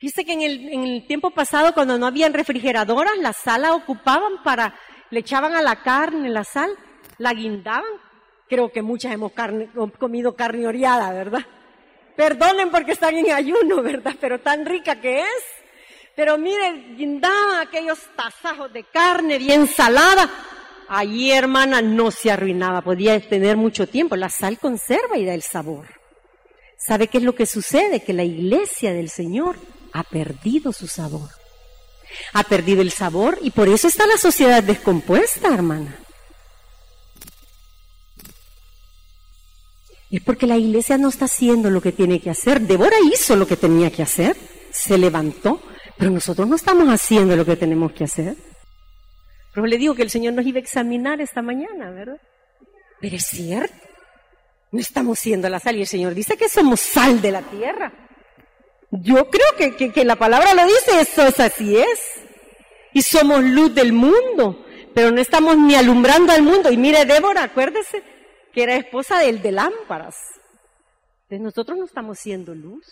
Dice 0.00 0.24
que 0.24 0.32
en 0.32 0.82
el, 0.84 1.06
tiempo 1.06 1.30
pasado, 1.30 1.74
cuando 1.74 1.98
no 1.98 2.06
habían 2.06 2.32
refrigeradoras, 2.32 3.18
la 3.18 3.32
sal 3.32 3.64
ocupaban 3.70 4.42
para, 4.42 4.74
le 5.10 5.20
echaban 5.20 5.54
a 5.54 5.62
la 5.62 5.82
carne 5.82 6.30
la 6.30 6.44
sal, 6.44 6.70
la 7.18 7.34
guindaban 7.34 7.84
Creo 8.50 8.72
que 8.72 8.82
muchas 8.82 9.12
hemos 9.12 9.30
comido 9.96 10.34
carne 10.34 10.66
oreada, 10.66 11.12
¿verdad? 11.12 11.46
Perdonen 12.16 12.68
porque 12.72 12.92
están 12.92 13.16
en 13.16 13.30
ayuno, 13.30 13.80
¿verdad? 13.80 14.16
Pero 14.20 14.40
tan 14.40 14.66
rica 14.66 15.00
que 15.00 15.20
es. 15.20 15.44
Pero 16.16 16.36
miren, 16.36 16.96
guindaban 16.96 17.60
aquellos 17.60 18.00
tasajos 18.16 18.72
de 18.72 18.82
carne 18.82 19.38
bien 19.38 19.68
salada. 19.68 20.28
Allí, 20.92 21.30
hermana, 21.30 21.82
no 21.82 22.10
se 22.10 22.32
arruinaba, 22.32 22.82
podía 22.82 23.20
tener 23.20 23.56
mucho 23.56 23.86
tiempo. 23.86 24.16
La 24.16 24.28
sal 24.28 24.58
conserva 24.58 25.18
y 25.18 25.24
da 25.24 25.34
el 25.34 25.42
sabor. 25.42 25.86
¿Sabe 26.76 27.06
qué 27.06 27.18
es 27.18 27.24
lo 27.24 27.36
que 27.36 27.46
sucede? 27.46 28.02
Que 28.02 28.12
la 28.12 28.24
iglesia 28.24 28.92
del 28.92 29.08
Señor 29.08 29.54
ha 29.92 30.02
perdido 30.02 30.72
su 30.72 30.88
sabor. 30.88 31.30
Ha 32.32 32.42
perdido 32.42 32.82
el 32.82 32.90
sabor 32.90 33.38
y 33.40 33.52
por 33.52 33.68
eso 33.68 33.86
está 33.86 34.04
la 34.04 34.18
sociedad 34.18 34.64
descompuesta, 34.64 35.54
hermana. 35.54 35.96
Es 40.10 40.22
porque 40.24 40.48
la 40.48 40.56
iglesia 40.56 40.98
no 40.98 41.10
está 41.10 41.26
haciendo 41.26 41.70
lo 41.70 41.80
que 41.80 41.92
tiene 41.92 42.20
que 42.20 42.30
hacer. 42.30 42.62
Débora 42.62 42.96
hizo 43.12 43.36
lo 43.36 43.46
que 43.46 43.56
tenía 43.56 43.92
que 43.92 44.02
hacer, 44.02 44.36
se 44.72 44.98
levantó, 44.98 45.62
pero 45.96 46.10
nosotros 46.10 46.48
no 46.48 46.56
estamos 46.56 46.88
haciendo 46.88 47.36
lo 47.36 47.46
que 47.46 47.54
tenemos 47.54 47.92
que 47.92 48.02
hacer. 48.02 48.49
Pero 49.52 49.66
le 49.66 49.78
digo 49.78 49.94
que 49.94 50.02
el 50.02 50.10
Señor 50.10 50.34
nos 50.34 50.46
iba 50.46 50.58
a 50.58 50.62
examinar 50.62 51.20
esta 51.20 51.42
mañana, 51.42 51.90
¿verdad? 51.90 52.20
Pero 53.00 53.16
es 53.16 53.26
cierto, 53.26 53.74
no 54.70 54.80
estamos 54.80 55.18
siendo 55.18 55.48
la 55.48 55.58
sal 55.58 55.76
y 55.76 55.80
el 55.80 55.86
Señor 55.86 56.14
dice 56.14 56.36
que 56.36 56.48
somos 56.48 56.80
sal 56.80 57.20
de 57.20 57.32
la 57.32 57.42
tierra. 57.42 57.92
Yo 58.90 59.28
creo 59.30 59.76
que, 59.76 59.92
que 59.92 60.04
la 60.04 60.16
palabra 60.16 60.54
lo 60.54 60.64
dice, 60.64 61.00
eso 61.00 61.26
es 61.26 61.38
así 61.40 61.76
es. 61.76 62.00
Y 62.92 63.02
somos 63.02 63.42
luz 63.42 63.74
del 63.74 63.92
mundo, 63.92 64.66
pero 64.94 65.10
no 65.10 65.20
estamos 65.20 65.56
ni 65.56 65.74
alumbrando 65.74 66.32
al 66.32 66.42
mundo. 66.42 66.70
Y 66.70 66.76
mire, 66.76 67.04
Débora, 67.04 67.44
acuérdese, 67.44 68.02
que 68.52 68.64
era 68.64 68.74
esposa 68.74 69.18
del 69.18 69.42
de 69.42 69.52
lámparas. 69.52 70.16
Entonces 71.22 71.40
nosotros 71.40 71.78
no 71.78 71.84
estamos 71.84 72.18
siendo 72.18 72.54
luz. 72.54 72.84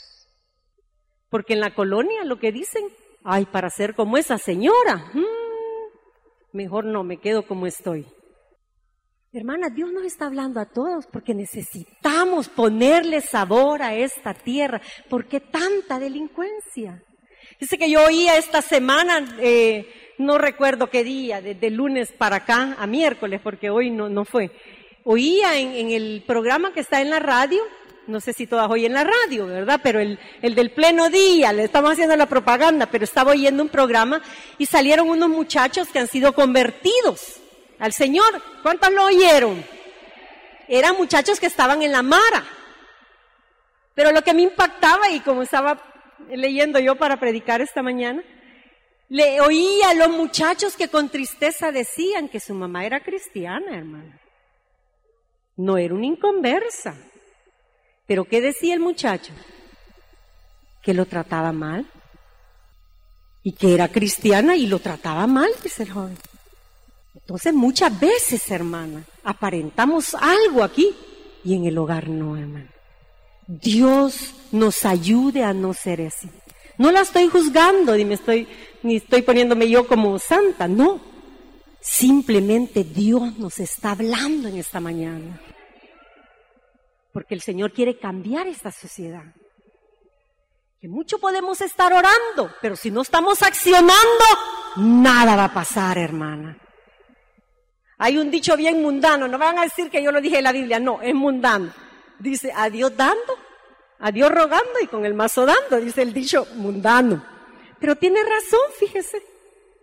Porque 1.29 1.55
en 1.55 1.61
la 1.61 1.75
colonia 1.75 2.25
lo 2.25 2.39
que 2.39 2.53
dicen 2.53 2.85
ay, 3.25 3.45
para 3.47 3.71
ser 3.71 3.95
como 3.95 4.17
esa 4.17 4.39
señora, 4.39 5.11
mm, 5.13 5.38
mejor 6.53 6.85
no, 6.85 7.05
me 7.05 7.19
quedo 7.19 7.47
como 7.47 7.67
estoy. 7.67 8.07
Hermana, 9.33 9.69
Dios 9.69 9.93
nos 9.93 10.05
está 10.05 10.27
hablando 10.27 10.59
a 10.59 10.67
todos 10.67 11.07
porque 11.07 11.35
necesitamos 11.35 12.49
ponerle 12.49 13.21
sabor 13.21 13.83
a 13.83 13.95
esta 13.95 14.33
tierra. 14.33 14.81
¿Por 15.11 15.29
qué 15.29 15.41
tanta 15.41 15.99
delincuencia? 15.99 17.03
Dice 17.61 17.77
que 17.77 17.91
yo 17.91 18.05
oía 18.05 18.39
esta 18.39 18.63
semana, 18.63 19.37
eh, 19.41 19.87
no 20.19 20.39
recuerdo 20.39 20.89
qué 20.89 21.05
día, 21.05 21.43
desde 21.43 21.71
lunes 21.71 22.13
para 22.13 22.37
acá 22.37 22.77
a 22.79 22.87
miércoles, 22.87 23.41
porque 23.43 23.69
hoy 23.69 23.91
no, 23.91 24.09
no 24.09 24.25
fue. 24.25 24.51
Oía 25.05 25.59
en 25.59 25.91
el 25.91 26.25
programa 26.27 26.73
que 26.73 26.81
está 26.81 27.01
en 27.01 27.11
la 27.11 27.19
radio, 27.19 27.63
no 28.09 28.21
sé 28.21 28.33
si 28.33 28.47
todas 28.47 28.71
oyen 28.71 28.95
la 28.95 29.05
radio, 29.05 29.47
¿verdad? 29.47 29.81
Pero 29.83 30.01
el, 30.01 30.19
el 30.43 30.55
del 30.55 30.71
pleno 30.71 31.11
día, 31.11 31.53
le 31.53 31.65
estamos 31.65 31.93
haciendo 31.93 32.17
la 32.17 32.27
propaganda, 32.27 32.87
pero 32.87 33.05
estaba 33.05 33.33
oyendo 33.33 33.63
un 33.63 33.69
programa 33.69 34.21
y 34.57 34.67
salieron 34.67 35.09
unos 35.09 35.29
muchachos 35.29 35.89
que 35.89 35.99
han 35.99 36.09
sido 36.09 36.33
convertidos 36.33 37.41
al 37.79 37.93
Señor. 37.93 38.43
¿Cuántos 38.63 38.93
lo 38.93 39.05
oyeron? 39.05 39.65
Eran 40.67 40.97
muchachos 40.97 41.39
que 41.39 41.47
estaban 41.47 41.83
en 41.83 41.93
la 41.93 42.03
mara. 42.03 42.45
Pero 43.95 44.13
lo 44.13 44.23
que 44.23 44.35
me 44.35 44.43
impactaba 44.43 45.11
y 45.11 45.21
como 45.21 45.43
estaba 45.43 45.83
leyendo 46.31 46.79
yo 46.79 46.97
para 46.97 47.19
predicar 47.19 47.61
esta 47.61 47.83
mañana, 47.83 48.23
le 49.09 49.41
oía 49.41 49.91
a 49.91 49.95
los 49.95 50.11
muchachos 50.11 50.77
que 50.77 50.89
con 50.89 51.09
tristeza 51.09 51.73
decían 51.73 52.29
que 52.29 52.41
su 52.41 52.55
mamá 52.55 52.85
era 52.85 53.01
cristiana, 53.01 53.77
hermano. 53.77 54.19
No 55.57 55.77
era 55.77 55.95
una 55.95 56.07
inconversa. 56.07 56.97
Pero 58.09 58.25
¿qué 58.25 58.41
decía 58.41 58.75
el 58.75 58.81
muchacho? 58.81 59.33
Que 60.83 60.95
lo 60.95 61.05
trataba 61.07 61.53
mal. 61.53 61.87
Y 63.45 63.53
que 63.53 63.75
era 63.75 63.89
cristiana 63.89 64.57
y 64.57 64.67
lo 64.67 64.81
trataba 64.81 65.27
mal, 65.27 65.51
dice 65.63 65.85
el 65.85 65.93
joven. 65.93 66.17
Entonces 67.15 67.55
muchas 67.55 68.01
veces, 68.01 68.51
hermana, 68.51 69.05
aparentamos 69.23 70.15
algo 70.15 70.65
aquí 70.65 70.97
y 71.45 71.55
en 71.55 71.67
el 71.67 71.79
hogar 71.79 72.09
no, 72.09 72.37
hermana. 72.37 72.71
Dios 73.47 74.35
nos 74.53 74.85
ayude 74.85 75.45
a 75.45 75.53
no 75.53 75.75
ser 75.75 76.01
así. 76.03 76.29
No 76.79 76.91
la 76.91 77.01
estoy 77.01 77.29
juzgando 77.29 77.95
ni 77.95 78.05
me 78.05 78.15
estoy 78.15 78.49
ni 78.83 78.97
estoy 78.97 79.23
poniéndome 79.23 79.69
yo 79.69 79.87
como 79.87 80.19
santa, 80.19 80.67
no. 80.67 81.01
Simplemente 81.81 82.85
Dios 82.85 83.39
nos 83.39 83.59
está 83.59 83.91
hablando 83.91 84.49
en 84.49 84.57
esta 84.57 84.81
mañana. 84.81 85.41
Porque 87.13 87.35
el 87.35 87.41
Señor 87.41 87.73
quiere 87.73 87.99
cambiar 87.99 88.47
esta 88.47 88.71
sociedad. 88.71 89.25
Que 90.81 90.89
mucho 90.89 91.19
podemos 91.19 91.61
estar 91.61 91.93
orando, 91.93 92.55
pero 92.63 92.77
si 92.77 92.91
no 92.91 93.03
estamos 93.03 93.43
accionando, 93.43 94.25
nada 94.77 95.35
va 95.35 95.45
a 95.45 95.55
pasar, 95.55 95.99
hermana. 95.99 96.57
Hay 97.99 98.17
un 98.17 98.31
dicho 98.31 98.57
bien 98.57 98.81
mundano, 98.81 99.27
no 99.27 99.39
van 99.39 99.59
a 99.59 99.63
decir 99.63 99.91
que 99.91 100.03
yo 100.03 100.13
lo 100.13 100.21
dije 100.21 100.39
en 100.39 100.45
la 100.45 100.53
Biblia, 100.53 100.79
no, 100.79 101.03
es 101.03 101.15
mundano. 101.15 101.73
Dice, 102.21 102.53
a 102.55 102.71
Dios 102.71 102.97
dando, 102.97 103.37
a 103.99 104.13
Dios 104.13 104.31
rogando 104.31 104.79
y 104.81 104.87
con 104.87 105.05
el 105.05 105.15
mazo 105.15 105.45
dando, 105.45 105.81
dice 105.81 106.03
el 106.03 106.13
dicho 106.13 106.47
mundano. 106.55 107.25
Pero 107.81 107.97
tiene 107.97 108.23
razón, 108.23 108.61
fíjese, 108.79 109.21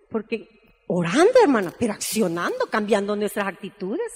porque 0.09 0.47
orando, 0.87 1.33
hermana, 1.41 1.73
pero 1.77 1.93
accionando, 1.93 2.67
cambiando 2.67 3.17
nuestras 3.17 3.47
actitudes, 3.47 4.11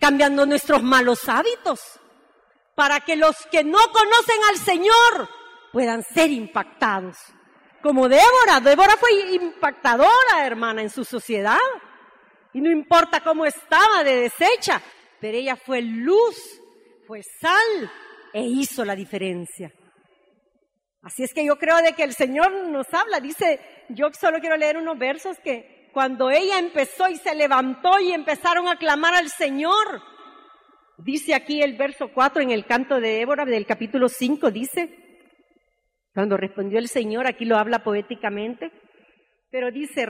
cambiando 0.00 0.44
nuestros 0.46 0.82
malos 0.82 1.28
hábitos, 1.28 1.97
para 2.78 3.00
que 3.00 3.16
los 3.16 3.34
que 3.50 3.64
no 3.64 3.80
conocen 3.92 4.36
al 4.50 4.56
Señor 4.56 5.28
puedan 5.72 6.04
ser 6.04 6.30
impactados. 6.30 7.16
Como 7.82 8.08
Débora, 8.08 8.60
Débora 8.62 8.96
fue 8.96 9.32
impactadora, 9.32 10.46
hermana, 10.46 10.82
en 10.82 10.88
su 10.88 11.04
sociedad. 11.04 11.58
Y 12.52 12.60
no 12.60 12.70
importa 12.70 13.20
cómo 13.20 13.44
estaba 13.46 14.04
de 14.04 14.20
deshecha, 14.20 14.80
pero 15.20 15.36
ella 15.36 15.56
fue 15.56 15.82
luz, 15.82 16.36
fue 17.04 17.20
sal 17.40 17.90
e 18.32 18.42
hizo 18.42 18.84
la 18.84 18.94
diferencia. 18.94 19.72
Así 21.02 21.24
es 21.24 21.34
que 21.34 21.44
yo 21.44 21.56
creo 21.56 21.78
de 21.78 21.94
que 21.94 22.04
el 22.04 22.14
Señor 22.14 22.52
nos 22.68 22.86
habla. 22.94 23.18
Dice, 23.18 23.58
yo 23.88 24.06
solo 24.12 24.38
quiero 24.38 24.56
leer 24.56 24.76
unos 24.76 24.96
versos 24.96 25.36
que 25.42 25.90
cuando 25.92 26.30
ella 26.30 26.60
empezó 26.60 27.08
y 27.08 27.16
se 27.16 27.34
levantó 27.34 27.98
y 27.98 28.12
empezaron 28.12 28.68
a 28.68 28.78
clamar 28.78 29.14
al 29.14 29.30
Señor, 29.30 30.00
dice 30.98 31.34
aquí 31.34 31.62
el 31.62 31.76
verso 31.76 32.08
4 32.12 32.42
en 32.42 32.50
el 32.50 32.66
canto 32.66 33.00
de 33.00 33.20
Ébora 33.20 33.44
del 33.44 33.66
capítulo 33.66 34.08
5, 34.08 34.50
dice, 34.50 34.90
cuando 36.12 36.36
respondió 36.36 36.78
el 36.78 36.88
Señor, 36.88 37.26
aquí 37.26 37.44
lo 37.44 37.56
habla 37.56 37.84
poéticamente, 37.84 38.72
pero 39.50 39.70
dice, 39.70 40.06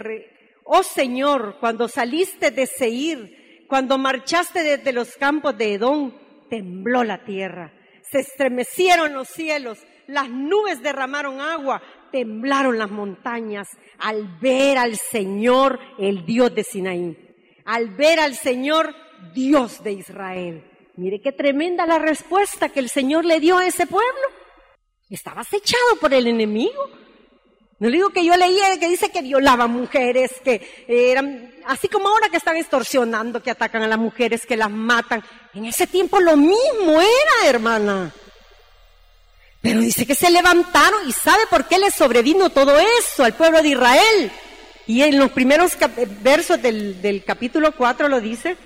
Oh 0.64 0.82
Señor, 0.82 1.56
cuando 1.60 1.88
saliste 1.88 2.50
de 2.50 2.66
Seir, 2.66 3.66
cuando 3.68 3.98
marchaste 3.98 4.62
desde 4.62 4.92
los 4.92 5.16
campos 5.16 5.56
de 5.56 5.74
Edom, 5.74 6.12
tembló 6.48 7.04
la 7.04 7.24
tierra, 7.24 7.72
se 8.10 8.20
estremecieron 8.20 9.12
los 9.12 9.28
cielos, 9.28 9.78
las 10.06 10.30
nubes 10.30 10.82
derramaron 10.82 11.40
agua, 11.40 11.82
temblaron 12.10 12.78
las 12.78 12.90
montañas 12.90 13.68
al 13.98 14.38
ver 14.40 14.78
al 14.78 14.96
Señor, 14.96 15.78
el 15.98 16.24
Dios 16.24 16.54
de 16.54 16.64
Sinaí, 16.64 17.16
al 17.66 17.90
ver 17.90 18.18
al 18.20 18.34
Señor, 18.34 18.94
Dios 19.34 19.82
de 19.84 19.92
Israel. 19.92 20.64
Mire 20.98 21.20
qué 21.20 21.30
tremenda 21.30 21.86
la 21.86 22.00
respuesta 22.00 22.70
que 22.70 22.80
el 22.80 22.90
Señor 22.90 23.24
le 23.24 23.38
dio 23.38 23.56
a 23.56 23.64
ese 23.64 23.86
pueblo. 23.86 24.26
Estaba 25.08 25.42
acechado 25.42 25.94
por 26.00 26.12
el 26.12 26.26
enemigo. 26.26 26.90
No 27.78 27.88
le 27.88 27.98
digo 27.98 28.10
que 28.10 28.24
yo 28.24 28.36
leía 28.36 28.76
que 28.80 28.88
dice 28.88 29.12
que 29.12 29.22
violaban 29.22 29.70
mujeres, 29.70 30.32
que 30.42 30.84
eran, 30.88 31.54
así 31.66 31.86
como 31.86 32.08
ahora 32.08 32.28
que 32.30 32.38
están 32.38 32.56
extorsionando, 32.56 33.40
que 33.40 33.52
atacan 33.52 33.84
a 33.84 33.86
las 33.86 33.98
mujeres, 33.98 34.44
que 34.44 34.56
las 34.56 34.72
matan. 34.72 35.22
En 35.54 35.66
ese 35.66 35.86
tiempo 35.86 36.18
lo 36.18 36.36
mismo 36.36 37.00
era, 37.00 37.48
hermana. 37.48 38.12
Pero 39.60 39.78
dice 39.78 40.04
que 40.04 40.16
se 40.16 40.32
levantaron 40.32 41.08
y 41.08 41.12
sabe 41.12 41.44
por 41.48 41.68
qué 41.68 41.78
le 41.78 41.92
sobrevino 41.92 42.50
todo 42.50 42.76
eso 42.76 43.22
al 43.22 43.34
pueblo 43.34 43.62
de 43.62 43.68
Israel. 43.68 44.32
Y 44.88 45.02
en 45.02 45.16
los 45.16 45.30
primeros 45.30 45.78
versos 46.22 46.60
del, 46.60 47.00
del 47.00 47.22
capítulo 47.22 47.70
4 47.70 48.08
lo 48.08 48.20
dice. 48.20 48.56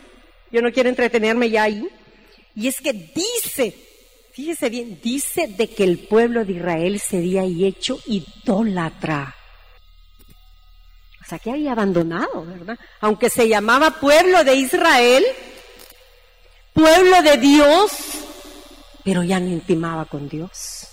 Yo 0.50 0.62
no 0.62 0.72
quiero 0.72 0.88
entretenerme 0.88 1.50
ya 1.50 1.64
ahí. 1.64 1.86
Y 2.54 2.68
es 2.68 2.80
que 2.80 2.92
dice 2.92 3.74
Fíjese 4.32 4.70
bien, 4.70 4.98
dice 5.02 5.46
de 5.46 5.68
que 5.68 5.84
el 5.84 5.98
pueblo 5.98 6.46
de 6.46 6.54
Israel 6.54 6.98
sería 6.98 7.42
hecho 7.44 8.00
idólatra. 8.06 9.36
O 11.20 11.24
sea, 11.28 11.38
que 11.38 11.50
había 11.50 11.72
abandonado, 11.72 12.46
¿verdad? 12.46 12.78
Aunque 13.00 13.28
se 13.28 13.46
llamaba 13.46 14.00
pueblo 14.00 14.42
de 14.42 14.54
Israel, 14.54 15.22
pueblo 16.72 17.22
de 17.22 17.36
Dios, 17.36 17.92
pero 19.04 19.22
ya 19.22 19.38
no 19.38 19.48
intimaba 19.48 20.06
con 20.06 20.30
Dios. 20.30 20.88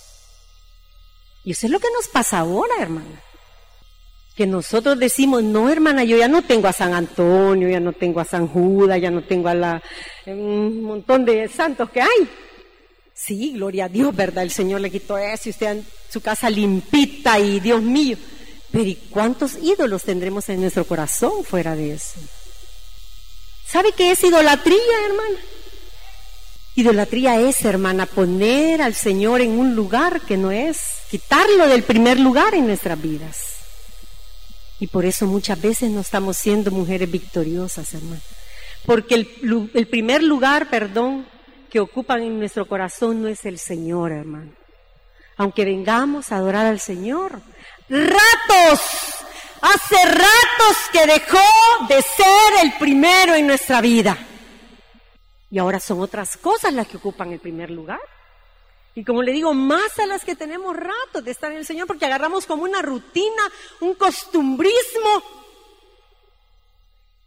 Y 1.46 1.52
eso 1.52 1.68
es 1.68 1.72
lo 1.72 1.80
que 1.80 1.92
nos 1.96 2.10
pasa 2.10 2.40
ahora, 2.40 2.74
hermana. 2.78 3.24
Que 4.40 4.48
nosotros 4.48 4.98
decimos, 4.98 5.44
no, 5.44 5.70
hermana, 5.70 6.06
yo 6.06 6.16
ya 6.16 6.30
no 6.30 6.42
tengo 6.44 6.70
a 6.70 6.72
San 6.72 6.94
Antonio, 6.94 7.68
ya 7.68 7.82
no 7.82 7.92
tengo 7.92 8.22
a 8.22 8.24
San 8.24 8.48
Judas, 8.48 9.02
ya 9.02 9.12
no 9.12 9.22
tengo 9.22 9.50
a 9.50 9.54
la, 9.54 9.84
un 10.28 10.82
montón 10.82 11.26
de 11.26 11.50
santos 11.50 11.90
que 11.90 12.00
hay. 12.00 12.30
Sí, 13.14 13.52
gloria 13.52 13.84
a 13.84 13.90
Dios, 13.90 14.16
¿verdad? 14.16 14.46
El 14.46 14.52
Señor 14.52 14.80
le 14.80 14.90
quitó 14.90 15.18
eso 15.18 15.50
y 15.50 15.52
usted 15.52 15.72
en 15.72 15.86
su 16.10 16.22
casa 16.22 16.50
limpita 16.50 17.38
y 17.38 17.60
Dios 17.60 17.82
mío. 17.82 18.16
Pero 18.72 18.86
¿y 18.86 18.96
cuántos 19.10 19.58
ídolos 19.62 20.04
tendremos 20.04 20.48
en 20.48 20.62
nuestro 20.62 20.86
corazón 20.86 21.44
fuera 21.44 21.76
de 21.76 21.96
eso? 21.96 22.22
¿Sabe 23.68 23.92
qué 23.92 24.12
es 24.12 24.24
idolatría, 24.24 24.78
hermana? 25.06 25.40
Idolatría 26.76 27.42
es, 27.42 27.66
hermana, 27.66 28.06
poner 28.06 28.82
al 28.82 28.96
Señor 28.96 29.42
en 29.42 29.60
un 29.60 29.76
lugar 29.76 30.22
que 30.22 30.38
no 30.38 30.50
es, 30.50 30.80
quitarlo 31.12 31.68
del 31.68 31.84
primer 31.84 32.22
lugar 32.22 32.56
en 32.56 32.68
nuestras 32.68 33.02
vidas. 33.02 33.59
Y 34.80 34.88
por 34.88 35.06
eso 35.06 35.26
muchas 35.26 35.62
veces 35.62 35.90
no 35.92 36.02
estamos 36.02 36.38
siendo 36.38 36.72
mujeres 36.72 37.12
victoriosas, 37.12 37.94
hermana. 37.94 38.22
Porque 38.86 39.16
el, 39.16 39.72
el 39.74 39.88
primer 39.88 40.24
lugar, 40.24 40.70
perdón, 40.70 41.28
que 41.70 41.80
ocupan 41.80 42.22
en 42.24 42.40
nuestro 42.40 42.68
corazón 42.68 43.22
no 43.22 43.28
es 43.28 43.46
el 43.46 43.60
Señor, 43.60 44.12
hermano. 44.12 44.52
Aunque 45.38 45.66
vengamos 45.66 46.32
a 46.32 46.38
adorar 46.38 46.66
al 46.66 46.80
Señor. 46.80 47.42
Ratos, 47.90 48.82
hace 49.62 50.06
ratos 50.06 50.78
que 50.92 51.06
dejó 51.06 51.38
de 51.88 52.02
ser 52.02 52.66
el 52.66 52.74
primero 52.80 53.36
en 53.36 53.48
nuestra 53.48 53.82
vida. 53.82 54.18
Y 55.52 55.58
ahora 55.58 55.80
son 55.80 56.00
otras 56.02 56.38
cosas 56.38 56.74
las 56.74 56.88
que 56.88 56.98
ocupan 56.98 57.32
el 57.32 57.40
primer 57.40 57.72
lugar. 57.72 58.00
Y 58.96 59.04
como 59.04 59.22
le 59.22 59.32
digo, 59.32 59.54
más 59.54 59.98
a 60.00 60.06
las 60.06 60.26
que 60.26 60.36
tenemos 60.36 60.76
ratos 60.76 61.24
de 61.24 61.32
estar 61.32 61.52
en 61.52 61.58
el 61.58 61.66
Señor, 61.66 61.88
porque 61.88 62.06
agarramos 62.06 62.46
como 62.46 62.64
una 62.64 62.82
rutina, 62.82 63.44
un 63.80 63.94
costumbrismo. 63.96 65.24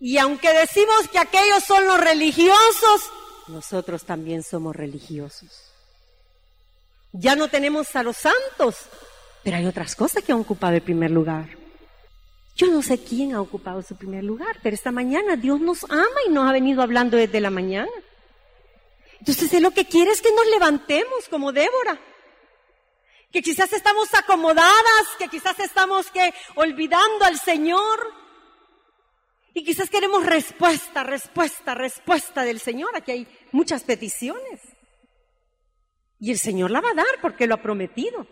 Y 0.01 0.19
aunque 0.19 0.53
decimos 0.53 1.09
que 1.11 1.19
aquellos 1.19 1.63
son 1.65 1.87
los 1.87 2.01
religiosos, 2.01 3.11
nosotros 3.49 4.05
también 4.05 4.43
somos 4.43 4.75
religiosos. 4.75 5.73
Ya 7.13 7.37
no 7.37 7.49
tenemos 7.49 7.95
a 7.95 8.03
los 8.03 8.17
santos, 8.17 8.77
Pero 9.45 9.57
hay 9.57 9.67
otras 9.67 9.97
cosas 9.97 10.23
que 10.23 10.33
han 10.33 10.39
ocupado 10.39 10.75
el 10.75 10.83
primer 10.83 11.11
lugar. 11.11 11.49
Yo 12.55 12.69
no 12.69 12.81
sé 12.83 12.99
quién 12.99 13.35
ha 13.35 13.41
ocupado 13.41 13.83
su 13.83 13.97
primer 13.97 14.23
lugar, 14.23 14.59
pero 14.63 14.75
esta 14.75 14.93
mañana 14.93 15.37
Dios 15.37 15.61
nos 15.61 15.85
ama 15.85 16.21
y 16.29 16.31
nos 16.31 16.49
ha 16.49 16.53
venido 16.53 16.83
hablando 16.83 17.17
desde 17.17 17.41
la 17.41 17.51
mañana. 17.51 17.91
Entonces 19.23 19.55
Él 19.55 19.63
lo 19.63 19.71
que 19.71 19.85
quiere 19.85 20.11
es 20.11 20.21
que 20.21 20.33
nos 20.33 20.47
levantemos 20.49 21.29
como 21.31 21.53
Débora. 21.53 21.97
Que 23.31 23.41
quizás 23.41 23.73
estamos 23.73 24.13
acomodadas, 24.15 25.07
que 25.17 25.29
quizás 25.29 25.61
estamos 25.61 26.11
que 26.11 26.35
olvidando 26.57 27.25
al 27.25 27.39
Señor. 27.39 28.01
Y 29.55 29.63
quizás 29.63 29.89
queremos 29.91 30.27
respuesta, 30.27 31.05
respuesta, 31.05 31.77
respuesta 31.77 32.43
del 32.43 32.59
Señor. 32.59 32.97
Aquí 32.97 33.13
hay 33.13 33.29
muchas 33.53 33.85
peticiones. 33.85 34.61
Y 36.19 36.33
el 36.33 36.39
Señor 36.39 36.73
la 36.73 36.81
va 36.81 36.91
a 36.91 36.95
dar 36.95 37.21
porque 37.21 37.47
lo 37.47 37.55
ha 37.55 37.63
prometido. 37.63 38.27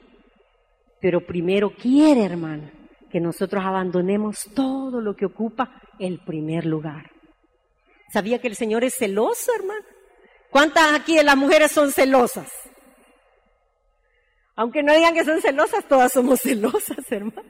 Pero 1.01 1.25
primero 1.25 1.73
quiere, 1.73 2.25
hermana, 2.25 2.73
que 3.13 3.21
nosotros 3.21 3.65
abandonemos 3.65 4.51
todo 4.57 5.01
lo 5.01 5.15
que 5.15 5.27
ocupa 5.27 5.83
el 6.01 6.19
primer 6.25 6.67
lugar. 6.67 7.13
¿Sabía 8.13 8.41
que 8.41 8.49
el 8.49 8.57
Señor 8.57 8.83
es 8.83 8.97
celoso, 8.97 9.53
hermano? 9.55 10.00
¿Cuántas 10.51 10.93
aquí 10.93 11.17
de 11.17 11.25
las 11.25 11.37
mujeres 11.37 11.71
son 11.71 11.93
celosas? 11.93 12.51
Aunque 14.57 14.83
no 14.83 14.93
digan 14.93 15.15
que 15.15 15.25
son 15.25 15.41
celosas, 15.41 15.87
todas 15.89 16.13
somos 16.13 16.41
celosas, 16.43 17.11
hermano. 17.11 17.49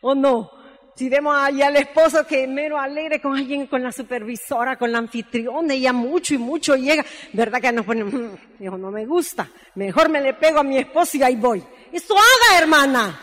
¿O 0.00 0.14
no? 0.14 0.50
Si 0.94 1.08
vemos 1.08 1.36
allá 1.36 1.68
al 1.68 1.76
esposo 1.76 2.26
que 2.26 2.48
mero 2.48 2.76
alegre 2.76 3.20
con 3.20 3.36
alguien, 3.36 3.68
con 3.68 3.82
la 3.82 3.92
supervisora, 3.92 4.76
con 4.76 4.90
la 4.90 4.98
anfitriona, 4.98 5.74
ella 5.74 5.92
mucho 5.92 6.34
y 6.34 6.38
mucho 6.38 6.74
llega, 6.74 7.04
¿verdad 7.32 7.60
que 7.60 7.70
nos 7.70 7.86
pone, 7.86 8.02
mm, 8.02 8.36
dijo, 8.58 8.76
no 8.76 8.90
me 8.90 9.06
gusta, 9.06 9.48
mejor 9.76 10.08
me 10.08 10.20
le 10.20 10.34
pego 10.34 10.58
a 10.58 10.64
mi 10.64 10.76
esposo 10.76 11.16
y 11.16 11.22
ahí 11.22 11.36
voy. 11.36 11.62
Eso 11.92 12.16
haga, 12.16 12.60
hermana. 12.60 13.20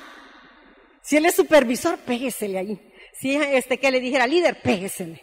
Si 1.02 1.18
él 1.18 1.26
es 1.26 1.36
supervisor, 1.36 1.98
péguesele 1.98 2.60
ahí. 2.60 2.92
Si 3.20 3.36
es 3.36 3.46
este 3.52 3.78
que 3.78 3.92
le 3.92 4.00
dijera 4.00 4.26
líder, 4.26 4.62
péguesele. 4.62 5.22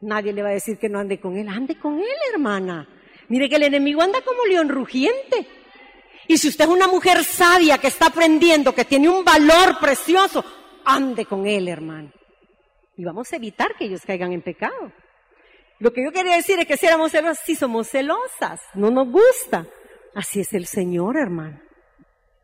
Nadie 0.00 0.32
le 0.32 0.42
va 0.42 0.48
a 0.48 0.52
decir 0.52 0.78
que 0.78 0.88
no 0.88 0.98
ande 0.98 1.20
con 1.20 1.36
él, 1.36 1.48
ande 1.48 1.78
con 1.78 1.98
él, 1.98 2.16
hermana. 2.32 2.88
Mire 3.28 3.48
que 3.48 3.56
el 3.56 3.64
enemigo 3.64 4.02
anda 4.02 4.22
como 4.22 4.44
león 4.46 4.68
rugiente. 4.68 5.46
Y 6.26 6.38
si 6.38 6.48
usted 6.48 6.64
es 6.64 6.70
una 6.70 6.88
mujer 6.88 7.22
sabia 7.24 7.78
que 7.78 7.88
está 7.88 8.06
aprendiendo, 8.06 8.74
que 8.74 8.84
tiene 8.84 9.08
un 9.08 9.24
valor 9.24 9.78
precioso, 9.80 10.44
ande 10.84 11.26
con 11.26 11.46
él, 11.46 11.68
hermano. 11.68 12.12
Y 12.96 13.04
vamos 13.04 13.32
a 13.32 13.36
evitar 13.36 13.74
que 13.76 13.86
ellos 13.86 14.02
caigan 14.06 14.32
en 14.32 14.42
pecado. 14.42 14.92
Lo 15.78 15.92
que 15.92 16.04
yo 16.04 16.12
quería 16.12 16.36
decir 16.36 16.58
es 16.58 16.66
que 16.66 16.76
si 16.76 16.86
éramos 16.86 17.10
celosas, 17.10 17.42
sí 17.44 17.56
somos 17.56 17.88
celosas, 17.88 18.60
no 18.74 18.90
nos 18.90 19.08
gusta. 19.08 19.66
Así 20.14 20.40
es 20.40 20.52
el 20.52 20.66
Señor, 20.66 21.16
hermano. 21.16 21.60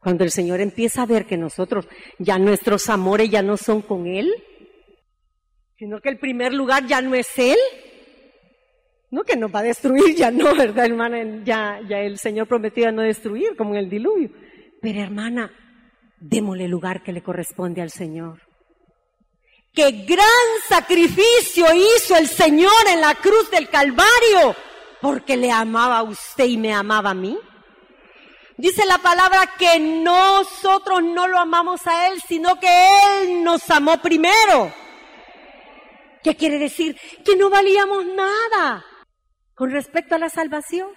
Cuando 0.01 0.25
el 0.25 0.31
Señor 0.31 0.61
empieza 0.61 1.03
a 1.03 1.07
ver 1.07 1.27
que 1.27 1.37
nosotros, 1.37 1.89
ya 2.19 2.39
nuestros 2.39 2.89
amores 2.89 3.29
ya 3.29 3.43
no 3.43 3.57
son 3.57 3.83
con 3.83 4.07
Él, 4.07 4.33
sino 5.79 6.01
que 6.01 6.09
el 6.09 6.19
primer 6.19 6.55
lugar 6.55 6.87
ya 6.87 7.01
no 7.01 7.15
es 7.15 7.29
Él, 7.37 7.59
no 9.11 9.23
que 9.23 9.37
nos 9.37 9.55
va 9.55 9.61
a 9.61 9.65
destruir, 9.65 10.15
ya 10.15 10.31
no, 10.31 10.55
¿verdad, 10.55 10.87
hermana? 10.87 11.43
Ya, 11.45 11.81
ya 11.89 12.01
el 12.01 12.19
Señor 12.19 12.47
prometió 12.47 12.91
no 12.93 13.03
destruir, 13.03 13.57
como 13.57 13.75
en 13.75 13.81
el 13.81 13.91
diluvio. 13.91 14.31
Pero 14.81 15.01
hermana, 15.01 15.53
démosle 16.19 16.69
lugar 16.69 17.03
que 17.03 17.13
le 17.13 17.23
corresponde 17.23 17.83
al 17.83 17.91
Señor. 17.91 18.41
Qué 19.73 19.91
gran 20.07 20.29
sacrificio 20.69 21.67
hizo 21.75 22.17
el 22.17 22.29
Señor 22.29 22.73
en 22.89 23.01
la 23.01 23.15
cruz 23.15 23.51
del 23.51 23.69
Calvario, 23.69 24.57
porque 25.03 25.37
le 25.37 25.51
amaba 25.51 25.99
a 25.99 26.03
usted 26.03 26.47
y 26.47 26.57
me 26.57 26.73
amaba 26.73 27.11
a 27.11 27.15
mí. 27.15 27.39
Dice 28.57 28.87
la 28.87 28.97
palabra 28.97 29.55
que 29.59 29.79
nosotros 29.79 31.03
no 31.03 31.29
lo 31.29 31.39
amamos 31.39 31.87
a 31.87 32.09
Él, 32.09 32.23
sino 32.27 32.59
que 32.59 32.69
Él 33.23 33.45
nos 33.45 33.69
amó 33.71 33.99
primero. 33.99 34.73
¿Qué 36.27 36.35
quiere 36.35 36.59
decir? 36.59 36.99
Que 37.25 37.37
no 37.37 37.51
valíamos 37.51 38.05
nada 38.05 38.85
con 39.55 39.71
respecto 39.71 40.17
a 40.17 40.19
la 40.19 40.29
salvación. 40.29 40.89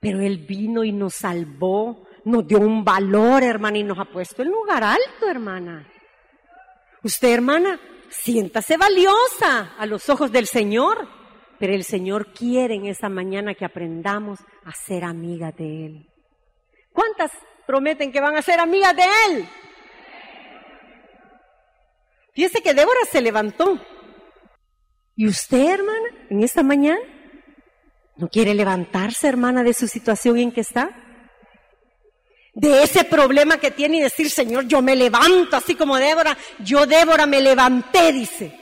Pero 0.00 0.20
Él 0.20 0.38
vino 0.46 0.84
y 0.84 0.92
nos 0.92 1.14
salvó 1.14 2.06
nos 2.24 2.46
dio 2.46 2.60
un 2.60 2.84
valor, 2.84 3.42
hermana, 3.42 3.78
y 3.78 3.82
nos 3.82 3.98
ha 3.98 4.04
puesto 4.04 4.42
en 4.42 4.50
lugar 4.50 4.84
alto, 4.84 5.28
hermana. 5.28 5.90
Usted, 7.02 7.32
hermana, 7.32 7.80
siéntase 8.10 8.76
valiosa 8.76 9.74
a 9.76 9.86
los 9.86 10.08
ojos 10.08 10.30
del 10.30 10.46
Señor, 10.46 11.08
pero 11.58 11.72
el 11.72 11.82
Señor 11.82 12.32
quiere 12.32 12.74
en 12.74 12.86
esa 12.86 13.08
mañana 13.08 13.54
que 13.54 13.64
aprendamos 13.64 14.38
a 14.64 14.72
ser 14.72 15.02
amigas 15.02 15.56
de 15.56 15.86
Él. 15.86 16.06
¿Cuántas 16.92 17.32
prometen 17.66 18.12
que 18.12 18.20
van 18.20 18.36
a 18.36 18.42
ser 18.42 18.60
amigas 18.60 18.94
de 18.94 19.04
Él? 19.26 19.48
Fíjese 22.34 22.62
que 22.62 22.74
Débora 22.74 23.00
se 23.10 23.20
levantó. 23.20 23.80
¿Y 25.20 25.28
usted, 25.28 25.68
hermana, 25.68 26.08
en 26.30 26.42
esta 26.42 26.62
mañana? 26.62 26.98
¿No 28.16 28.30
quiere 28.30 28.54
levantarse, 28.54 29.28
hermana, 29.28 29.62
de 29.62 29.74
su 29.74 29.86
situación 29.86 30.38
en 30.38 30.50
que 30.50 30.62
está? 30.62 30.96
de 32.54 32.82
ese 32.82 33.04
problema 33.04 33.58
que 33.58 33.70
tiene 33.70 33.98
y 33.98 34.00
decir, 34.00 34.30
Señor, 34.30 34.66
yo 34.66 34.80
me 34.80 34.96
levanto, 34.96 35.56
así 35.56 35.74
como 35.74 35.96
Débora, 35.96 36.36
yo 36.60 36.86
Débora 36.86 37.26
me 37.26 37.42
levanté, 37.42 38.12
dice. 38.12 38.58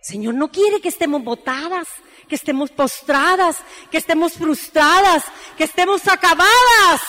Señor 0.00 0.34
no 0.34 0.52
quiere 0.52 0.80
que 0.80 0.88
estemos 0.88 1.22
botadas, 1.24 1.88
que 2.28 2.36
estemos 2.36 2.70
postradas, 2.70 3.56
que 3.90 3.98
estemos 3.98 4.34
frustradas, 4.34 5.24
que 5.58 5.64
estemos 5.64 6.06
acabadas. 6.06 7.00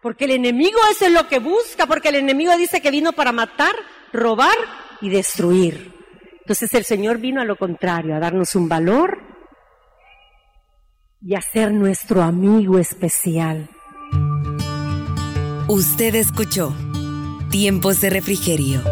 Porque 0.00 0.24
el 0.24 0.32
enemigo 0.32 0.80
eso 0.90 1.06
es 1.06 1.12
lo 1.12 1.28
que 1.28 1.38
busca, 1.38 1.86
porque 1.86 2.08
el 2.08 2.16
enemigo 2.16 2.56
dice 2.56 2.82
que 2.82 2.90
vino 2.90 3.12
para 3.12 3.30
matar, 3.30 3.74
robar 4.12 4.56
y 5.00 5.08
destruir. 5.08 6.01
Entonces 6.42 6.74
el 6.74 6.84
Señor 6.84 7.18
vino 7.18 7.40
a 7.40 7.44
lo 7.44 7.56
contrario, 7.56 8.16
a 8.16 8.18
darnos 8.18 8.54
un 8.56 8.68
valor 8.68 9.18
y 11.20 11.36
a 11.36 11.40
ser 11.40 11.72
nuestro 11.72 12.22
amigo 12.22 12.78
especial. 12.78 13.68
Usted 15.68 16.16
escuchó 16.16 16.74
Tiempos 17.50 18.00
de 18.00 18.10
Refrigerio. 18.10 18.82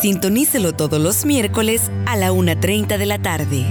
Sintonícelo 0.00 0.72
todos 0.72 1.00
los 1.00 1.26
miércoles 1.26 1.90
a 2.06 2.16
la 2.16 2.32
1.30 2.32 2.96
de 2.96 3.06
la 3.06 3.20
tarde. 3.20 3.66